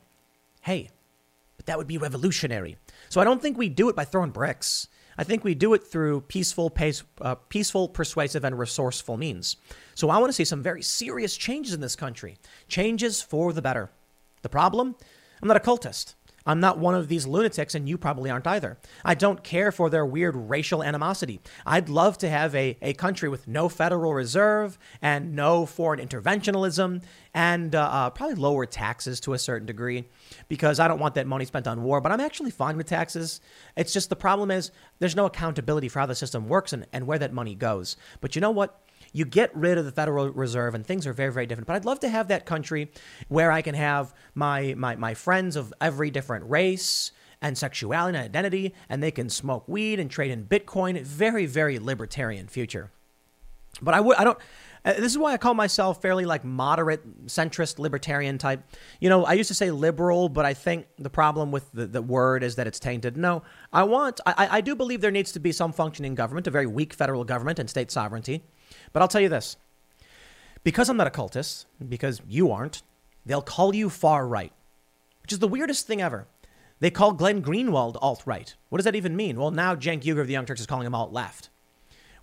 [0.61, 0.89] Hey,
[1.57, 2.77] but that would be revolutionary.
[3.09, 4.87] So I don't think we do it by throwing bricks.
[5.17, 9.57] I think we do it through peaceful, pace, uh, peaceful, persuasive, and resourceful means.
[9.95, 12.37] So I want to see some very serious changes in this country,
[12.67, 13.89] changes for the better.
[14.43, 14.95] The problem?
[15.41, 16.13] I'm not a cultist.
[16.47, 18.77] I'm not one of these lunatics, and you probably aren't either.
[19.05, 21.41] I don't care for their weird racial animosity.
[21.65, 27.03] I'd love to have a, a country with no Federal Reserve and no foreign interventionalism
[27.33, 30.05] and uh, uh, probably lower taxes to a certain degree
[30.47, 32.01] because I don't want that money spent on war.
[32.01, 33.41] But I'm actually fine with taxes.
[33.75, 37.05] It's just the problem is there's no accountability for how the system works and, and
[37.05, 37.97] where that money goes.
[38.21, 38.81] But you know what?
[39.13, 41.67] You get rid of the Federal Reserve and things are very, very different.
[41.67, 42.91] But I'd love to have that country
[43.27, 47.11] where I can have my, my, my friends of every different race
[47.41, 50.99] and sexuality and identity, and they can smoke weed and trade in Bitcoin.
[51.03, 52.91] Very, very libertarian future.
[53.81, 54.39] But I would, I don't.
[54.85, 58.63] Uh, this is why I call myself fairly like moderate, centrist, libertarian type.
[58.99, 62.01] You know, I used to say liberal, but I think the problem with the, the
[62.01, 63.17] word is that it's tainted.
[63.17, 63.43] No,
[63.73, 66.65] I want, I, I do believe there needs to be some functioning government, a very
[66.65, 68.45] weak federal government and state sovereignty.
[68.93, 69.57] But I'll tell you this
[70.63, 72.81] because I'm not a cultist, because you aren't,
[73.25, 74.51] they'll call you far right,
[75.21, 76.27] which is the weirdest thing ever.
[76.79, 78.53] They call Glenn Greenwald alt right.
[78.69, 79.39] What does that even mean?
[79.39, 81.49] Well, now Cenk Uygur of the Young Turks is calling him alt left.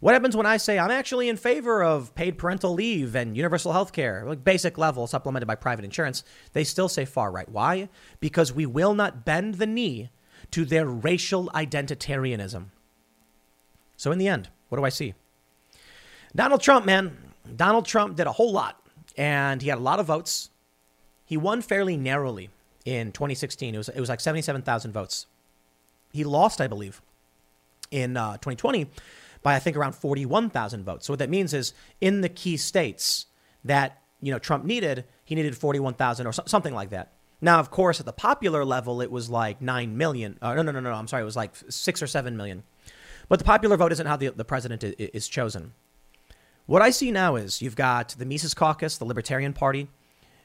[0.00, 3.72] What happens when I say I'm actually in favor of paid parental leave and universal
[3.72, 6.22] health care, like basic level supplemented by private insurance?
[6.52, 7.48] They still say far right.
[7.48, 7.88] Why?
[8.20, 10.10] Because we will not bend the knee
[10.50, 12.66] to their racial identitarianism.
[13.96, 15.14] So, in the end, what do I see?
[16.36, 17.16] Donald Trump, man,
[17.56, 18.80] Donald Trump did a whole lot
[19.16, 20.50] and he had a lot of votes.
[21.24, 22.50] He won fairly narrowly
[22.84, 23.74] in 2016.
[23.74, 25.26] It was, it was like 77,000 votes.
[26.12, 27.00] He lost, I believe,
[27.90, 28.86] in uh, 2020
[29.42, 31.06] by, I think, around 41,000 votes.
[31.06, 33.26] So what that means is in the key states
[33.64, 37.12] that, you know, Trump needed, he needed 41,000 or so, something like that.
[37.40, 40.38] Now, of course, at the popular level, it was like 9 million.
[40.40, 41.22] Uh, no, no, no, no, I'm sorry.
[41.22, 42.62] It was like 6 or 7 million.
[43.28, 45.72] But the popular vote isn't how the, the president is chosen.
[46.66, 49.88] What I see now is you've got the Mises Caucus, the Libertarian Party.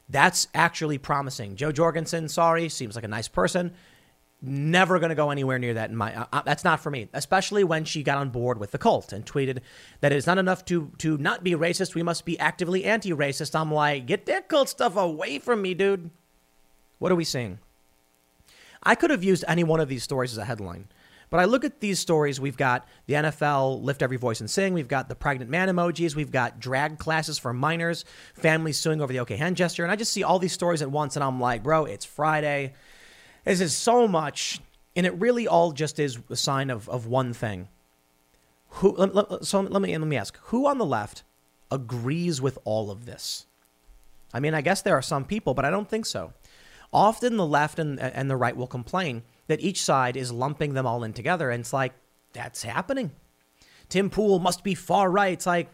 [0.09, 1.55] That's actually promising.
[1.55, 3.71] Jo Jorgensen, sorry, seems like a nice person.
[4.41, 5.89] Never going to go anywhere near that.
[5.89, 7.09] In my, uh, uh, that's not for me.
[7.13, 9.59] Especially when she got on board with the cult and tweeted
[9.99, 11.93] that it's not enough to to not be racist.
[11.93, 13.53] We must be actively anti-racist.
[13.53, 16.09] I'm like, get that cult stuff away from me, dude.
[16.99, 17.59] What are we seeing?
[18.81, 20.87] I could have used any one of these stories as a headline.
[21.29, 22.39] But I look at these stories.
[22.39, 24.73] We've got the NFL lift every voice and sing.
[24.73, 26.15] We've got the pregnant man emojis.
[26.15, 28.03] We've got drag classes for minors,
[28.33, 29.83] families suing over the okay hand gesture.
[29.83, 32.73] And I just see all these stories at once, and I'm like, bro, it's Friday.
[33.45, 34.59] This is so much,
[34.95, 37.67] and it really all just is a sign of, of one thing.
[38.69, 38.95] Who?
[39.41, 41.23] So let me let me ask: Who on the left
[41.71, 43.45] agrees with all of this?
[44.33, 46.33] I mean, I guess there are some people, but I don't think so.
[46.91, 50.85] Often the left and, and the right will complain that each side is lumping them
[50.85, 51.49] all in together.
[51.49, 51.93] And it's like,
[52.33, 53.11] that's happening.
[53.89, 55.33] Tim Pool must be far right.
[55.33, 55.69] It's like,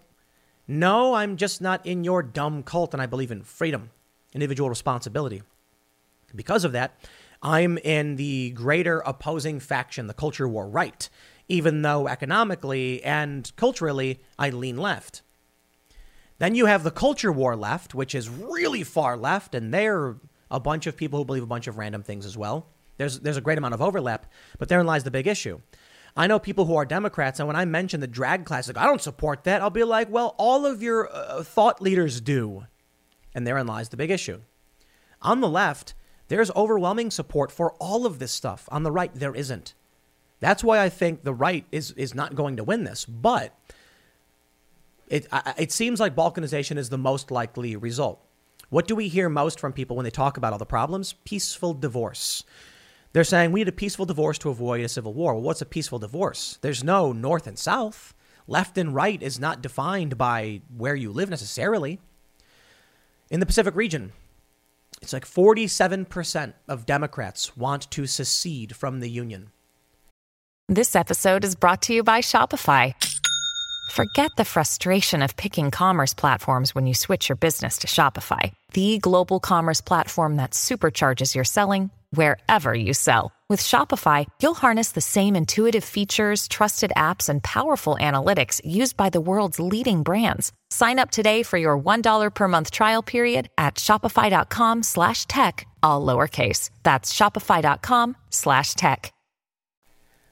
[0.65, 3.91] no, I'm just not in your dumb cult, and I believe in freedom,
[4.34, 5.43] individual responsibility.
[6.34, 6.97] Because of that,
[7.43, 11.07] I'm in the greater opposing faction, the culture war right,
[11.49, 15.22] even though economically and culturally I lean left.
[16.39, 20.15] Then you have the culture war left, which is really far left, and they're
[20.49, 22.68] a bunch of people who believe a bunch of random things as well.
[22.97, 25.59] There's, there's a great amount of overlap, but therein lies the big issue.
[26.17, 29.01] I know people who are Democrats, and when I mention the drag classic, I don't
[29.01, 29.61] support that.
[29.61, 32.65] I'll be like, well, all of your uh, thought leaders do.
[33.34, 34.41] And therein lies the big issue.
[35.22, 35.93] On the left,
[36.30, 38.69] there's overwhelming support for all of this stuff.
[38.72, 39.73] On the right, there isn't.
[40.39, 43.03] That's why I think the right is, is not going to win this.
[43.03, 43.53] But
[45.09, 45.27] it,
[45.57, 48.22] it seems like balkanization is the most likely result.
[48.69, 51.13] What do we hear most from people when they talk about all the problems?
[51.26, 52.43] Peaceful divorce.
[53.15, 55.35] They're saying we need a peaceful divorce to avoid a civil war.
[55.35, 56.59] Well, what's a peaceful divorce?
[56.59, 58.13] There's no north and south.
[58.45, 62.01] Left and right is not defined by where you live necessarily.
[63.29, 64.11] In the Pacific region,
[65.01, 69.51] it's like 47% of Democrats want to secede from the union.
[70.67, 72.95] This episode is brought to you by Shopify.
[73.91, 78.97] Forget the frustration of picking commerce platforms when you switch your business to Shopify, the
[78.97, 83.31] global commerce platform that supercharges your selling wherever you sell.
[83.47, 89.11] With Shopify, you'll harness the same intuitive features, trusted apps, and powerful analytics used by
[89.11, 90.51] the world's leading brands.
[90.71, 96.03] Sign up today for your $1 per month trial period at shopify.com slash tech, all
[96.03, 96.71] lowercase.
[96.81, 99.13] That's shopify.com slash tech.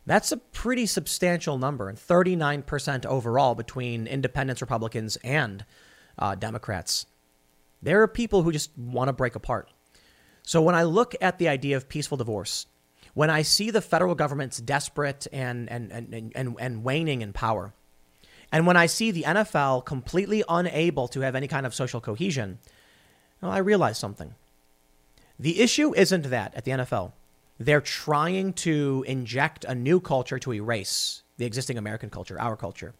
[0.05, 5.63] That's a pretty substantial number, and 39% overall between independents, Republicans, and
[6.19, 7.05] uh, Democrats.
[7.81, 9.69] There are people who just want to break apart.
[10.43, 12.67] So when I look at the idea of peaceful divorce,
[13.13, 17.73] when I see the federal government's desperate and, and, and, and, and waning in power,
[18.51, 22.59] and when I see the NFL completely unable to have any kind of social cohesion,
[23.41, 24.35] well, I realize something.
[25.39, 27.13] The issue isn't that at the NFL.
[27.59, 32.93] They're trying to inject a new culture to erase the existing American culture, our culture.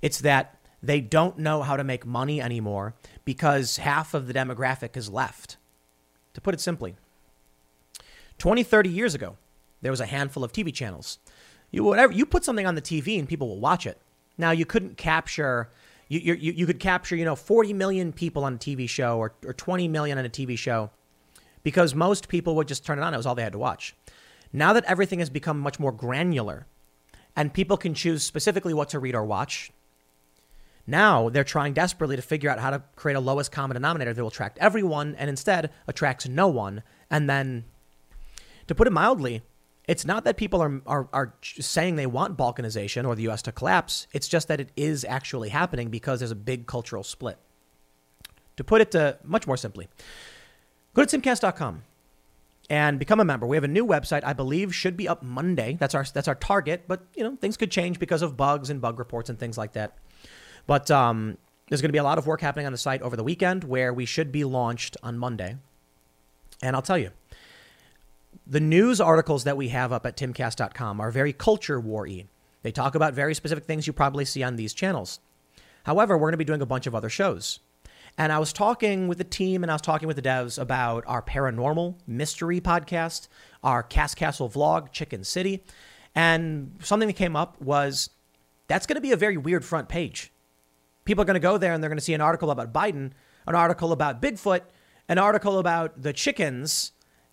[0.00, 2.94] It's that they don't know how to make money anymore
[3.24, 5.56] because half of the demographic is left.
[6.36, 6.96] To put it simply,
[8.36, 9.38] 20, 30 years ago,
[9.80, 11.18] there was a handful of TV channels.
[11.70, 13.96] You whatever you put something on the TV and people will watch it.
[14.36, 15.70] Now you couldn't capture
[16.08, 19.32] you, you, you could capture you know 40 million people on a TV show or,
[19.46, 20.90] or 20 million on a TV show
[21.62, 23.14] because most people would just turn it on.
[23.14, 23.96] It was all they had to watch.
[24.52, 26.66] Now that everything has become much more granular
[27.34, 29.70] and people can choose specifically what to read or watch,
[30.86, 34.22] now they're trying desperately to figure out how to create a lowest common denominator that
[34.22, 36.82] will attract everyone and instead attracts no one.
[37.10, 37.64] And then,
[38.68, 39.42] to put it mildly,
[39.88, 43.42] it's not that people are, are, are saying they want balkanization or the U.S.
[43.42, 44.06] to collapse.
[44.12, 47.38] It's just that it is actually happening because there's a big cultural split.
[48.56, 49.88] To put it to much more simply,
[50.94, 51.82] go to timcast.com
[52.70, 53.46] and become a member.
[53.46, 55.76] We have a new website, I believe, should be up Monday.
[55.78, 58.80] That's our that's our target, but you know things could change because of bugs and
[58.80, 59.96] bug reports and things like that.
[60.66, 61.38] But um,
[61.68, 63.64] there's going to be a lot of work happening on the site over the weekend
[63.64, 65.56] where we should be launched on Monday.
[66.62, 67.10] And I'll tell you,
[68.46, 72.26] the news articles that we have up at timcast.com are very culture war y.
[72.62, 75.20] They talk about very specific things you probably see on these channels.
[75.84, 77.60] However, we're going to be doing a bunch of other shows.
[78.18, 81.04] And I was talking with the team and I was talking with the devs about
[81.06, 83.28] our paranormal mystery podcast,
[83.62, 85.62] our Cast Castle vlog, Chicken City.
[86.14, 88.10] And something that came up was
[88.68, 90.32] that's going to be a very weird front page.
[91.06, 93.12] People are going to go there and they're going to see an article about Biden,
[93.46, 94.60] an article about Bigfoot,
[95.08, 96.92] an article about the chickens.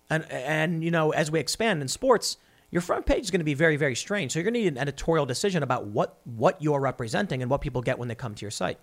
[0.09, 2.37] And, and you know, as we expand in sports,
[2.71, 4.31] your front page is going to be very, very strange.
[4.31, 7.61] So you're going to need an editorial decision about what, what you're representing and what
[7.61, 8.79] people get when they come to your site.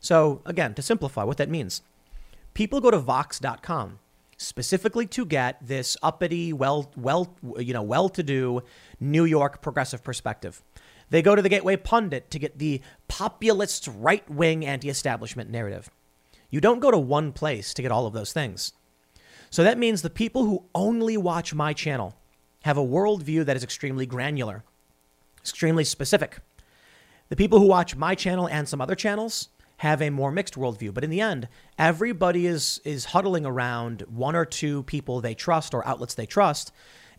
[0.00, 1.82] So again, to simplify what that means,
[2.54, 4.00] people go to Vox.com
[4.38, 8.62] specifically to get this uppity, well, well, you know, well-to-do
[8.98, 10.62] New York progressive perspective.
[11.12, 15.90] They go to the Gateway Pundit to get the populist right wing anti establishment narrative.
[16.48, 18.72] You don't go to one place to get all of those things.
[19.50, 22.16] So that means the people who only watch my channel
[22.62, 24.64] have a worldview that is extremely granular,
[25.38, 26.38] extremely specific.
[27.28, 30.94] The people who watch my channel and some other channels have a more mixed worldview.
[30.94, 31.46] But in the end,
[31.78, 36.72] everybody is is huddling around one or two people they trust or outlets they trust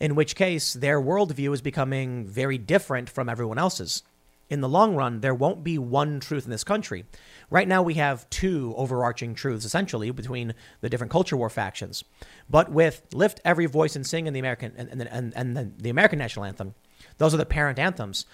[0.03, 4.03] in which case their worldview is becoming very different from everyone else's.
[4.49, 7.05] in the long run, there won't be one truth in this country.
[7.49, 12.03] Right now, we have two overarching truths, essentially, between the different culture war factions.
[12.49, 15.89] But with "Lift Every Voice and Sing" and the American and, and, and, and the
[15.89, 16.75] American national anthem,
[17.17, 18.25] those are the parent anthems.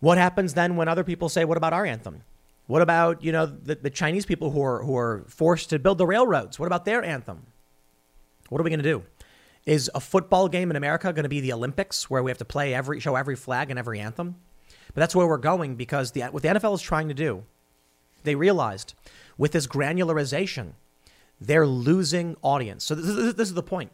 [0.00, 2.22] What happens then when other people say, "What about our anthem?"
[2.66, 5.98] What about you know the, the Chinese people who are who are forced to build
[5.98, 6.58] the railroads?
[6.58, 7.46] What about their anthem?
[8.48, 9.04] What are we going to do?
[9.66, 12.44] Is a football game in America going to be the Olympics where we have to
[12.44, 14.36] play every show every flag and every anthem?
[14.94, 17.42] But that's where we're going because the, what the NFL is trying to do,
[18.22, 18.94] they realized
[19.36, 20.74] with this granularization,
[21.40, 22.84] they're losing audience.
[22.84, 23.90] So this, this, this is the point.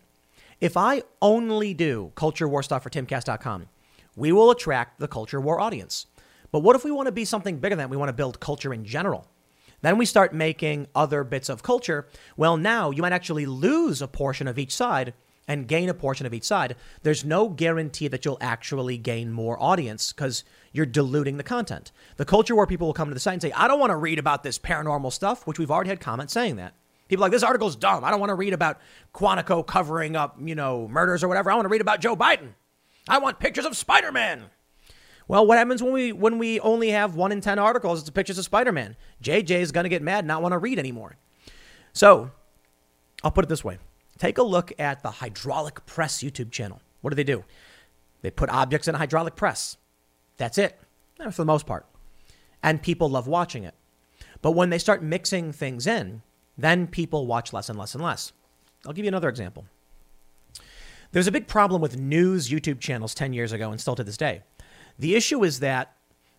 [0.60, 3.68] If I only do culture war stuff for timcast.com,
[4.14, 6.06] we will attract the culture war audience.
[6.52, 7.90] But what if we want to be something bigger than that?
[7.90, 9.26] We want to build culture in general.
[9.80, 12.06] Then we start making other bits of culture.
[12.36, 15.14] Well, now you might actually lose a portion of each side
[15.48, 16.76] and gain a portion of each side.
[17.02, 21.92] There's no guarantee that you'll actually gain more audience because you're diluting the content.
[22.16, 23.96] The culture war people will come to the site and say, I don't want to
[23.96, 26.74] read about this paranormal stuff, which we've already had comments saying that.
[27.08, 28.04] People like, this article's dumb.
[28.04, 28.80] I don't want to read about
[29.14, 31.50] Quantico covering up, you know, murders or whatever.
[31.50, 32.54] I want to read about Joe Biden.
[33.08, 34.44] I want pictures of Spider Man.
[35.28, 38.00] Well, what happens when we when we only have one in ten articles?
[38.00, 38.96] It's pictures of Spider-Man.
[39.22, 41.16] JJ is going to get mad, and not want to read anymore.
[41.92, 42.30] So,
[43.22, 43.78] I'll put it this way:
[44.22, 46.80] take a look at the Hydraulic Press YouTube channel.
[47.00, 47.44] What do they do?
[48.20, 49.76] They put objects in a hydraulic press.
[50.36, 50.78] That's it,
[51.18, 51.86] eh, for the most part,
[52.62, 53.74] and people love watching it.
[54.40, 56.22] But when they start mixing things in,
[56.56, 58.32] then people watch less and less and less.
[58.86, 59.66] I'll give you another example.
[61.10, 64.16] There's a big problem with news YouTube channels 10 years ago and still to this
[64.16, 64.42] day.
[65.00, 65.96] The issue is that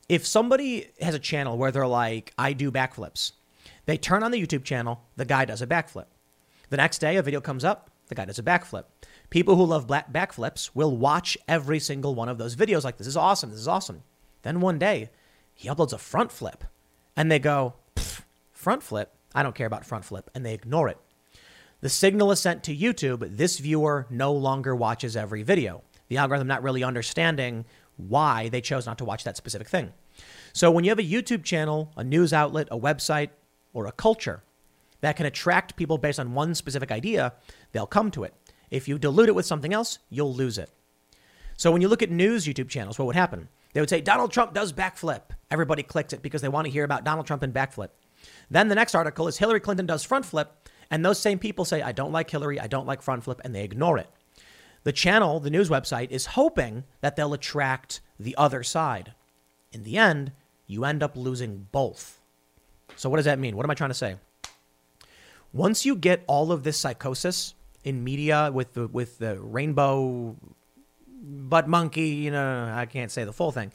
[0.07, 3.33] if somebody has a channel where they're like, I do backflips,
[3.85, 6.05] they turn on the YouTube channel, the guy does a backflip.
[6.73, 8.85] The next day, a video comes up, the guy does a backflip.
[9.29, 13.15] People who love backflips will watch every single one of those videos like, this is
[13.15, 14.01] awesome, this is awesome.
[14.41, 15.11] Then one day,
[15.53, 16.63] he uploads a front flip,
[17.15, 17.75] and they go,
[18.51, 19.13] front flip?
[19.35, 20.97] I don't care about front flip, and they ignore it.
[21.81, 23.37] The signal is sent to YouTube.
[23.37, 25.83] This viewer no longer watches every video.
[26.07, 27.65] The algorithm not really understanding
[27.97, 29.93] why they chose not to watch that specific thing.
[30.53, 33.29] So when you have a YouTube channel, a news outlet, a website,
[33.73, 34.41] or a culture
[35.03, 37.33] that can attract people based on one specific idea,
[37.73, 38.33] they'll come to it.
[38.71, 40.71] If you dilute it with something else, you'll lose it.
[41.57, 43.49] So when you look at news YouTube channels, what would happen?
[43.73, 45.23] They would say Donald Trump does backflip.
[45.51, 47.89] Everybody clicks it because they want to hear about Donald Trump and backflip.
[48.49, 51.81] Then the next article is Hillary Clinton does front flip, and those same people say
[51.81, 54.09] I don't like Hillary, I don't like front flip, and they ignore it.
[54.85, 59.13] The channel, the news website, is hoping that they'll attract the other side.
[59.73, 60.31] In the end,
[60.65, 62.21] you end up losing both.
[62.95, 63.57] So, what does that mean?
[63.57, 64.15] What am I trying to say?
[65.53, 67.53] Once you get all of this psychosis
[67.83, 70.35] in media with the with the rainbow
[71.07, 73.71] butt monkey, you know, I can't say the full thing,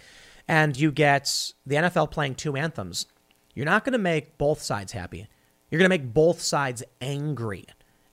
[0.48, 3.06] and you get the NFL playing two anthems,
[3.54, 5.28] you're not going to make both sides happy.
[5.70, 7.66] You're going to make both sides angry,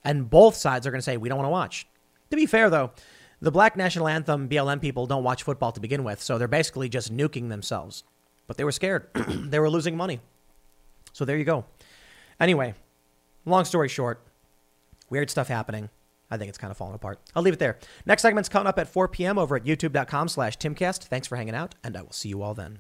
[0.03, 1.87] and both sides are going to say we don't want to watch.
[2.29, 2.91] To be fair, though,
[3.41, 6.89] the Black National Anthem BLM people don't watch football to begin with, so they're basically
[6.89, 8.03] just nuking themselves.
[8.47, 9.07] But they were scared.
[9.27, 10.19] they were losing money.
[11.13, 11.65] So there you go.
[12.39, 12.75] Anyway,
[13.45, 14.21] long story short,
[15.09, 15.89] weird stuff happening.
[16.29, 17.19] I think it's kind of falling apart.
[17.35, 17.77] I'll leave it there.
[18.05, 19.37] Next segment's coming up at 4 p.m.
[19.37, 21.03] over at youtube.com slash timcast.
[21.03, 22.79] Thanks for hanging out, and I will see you all then.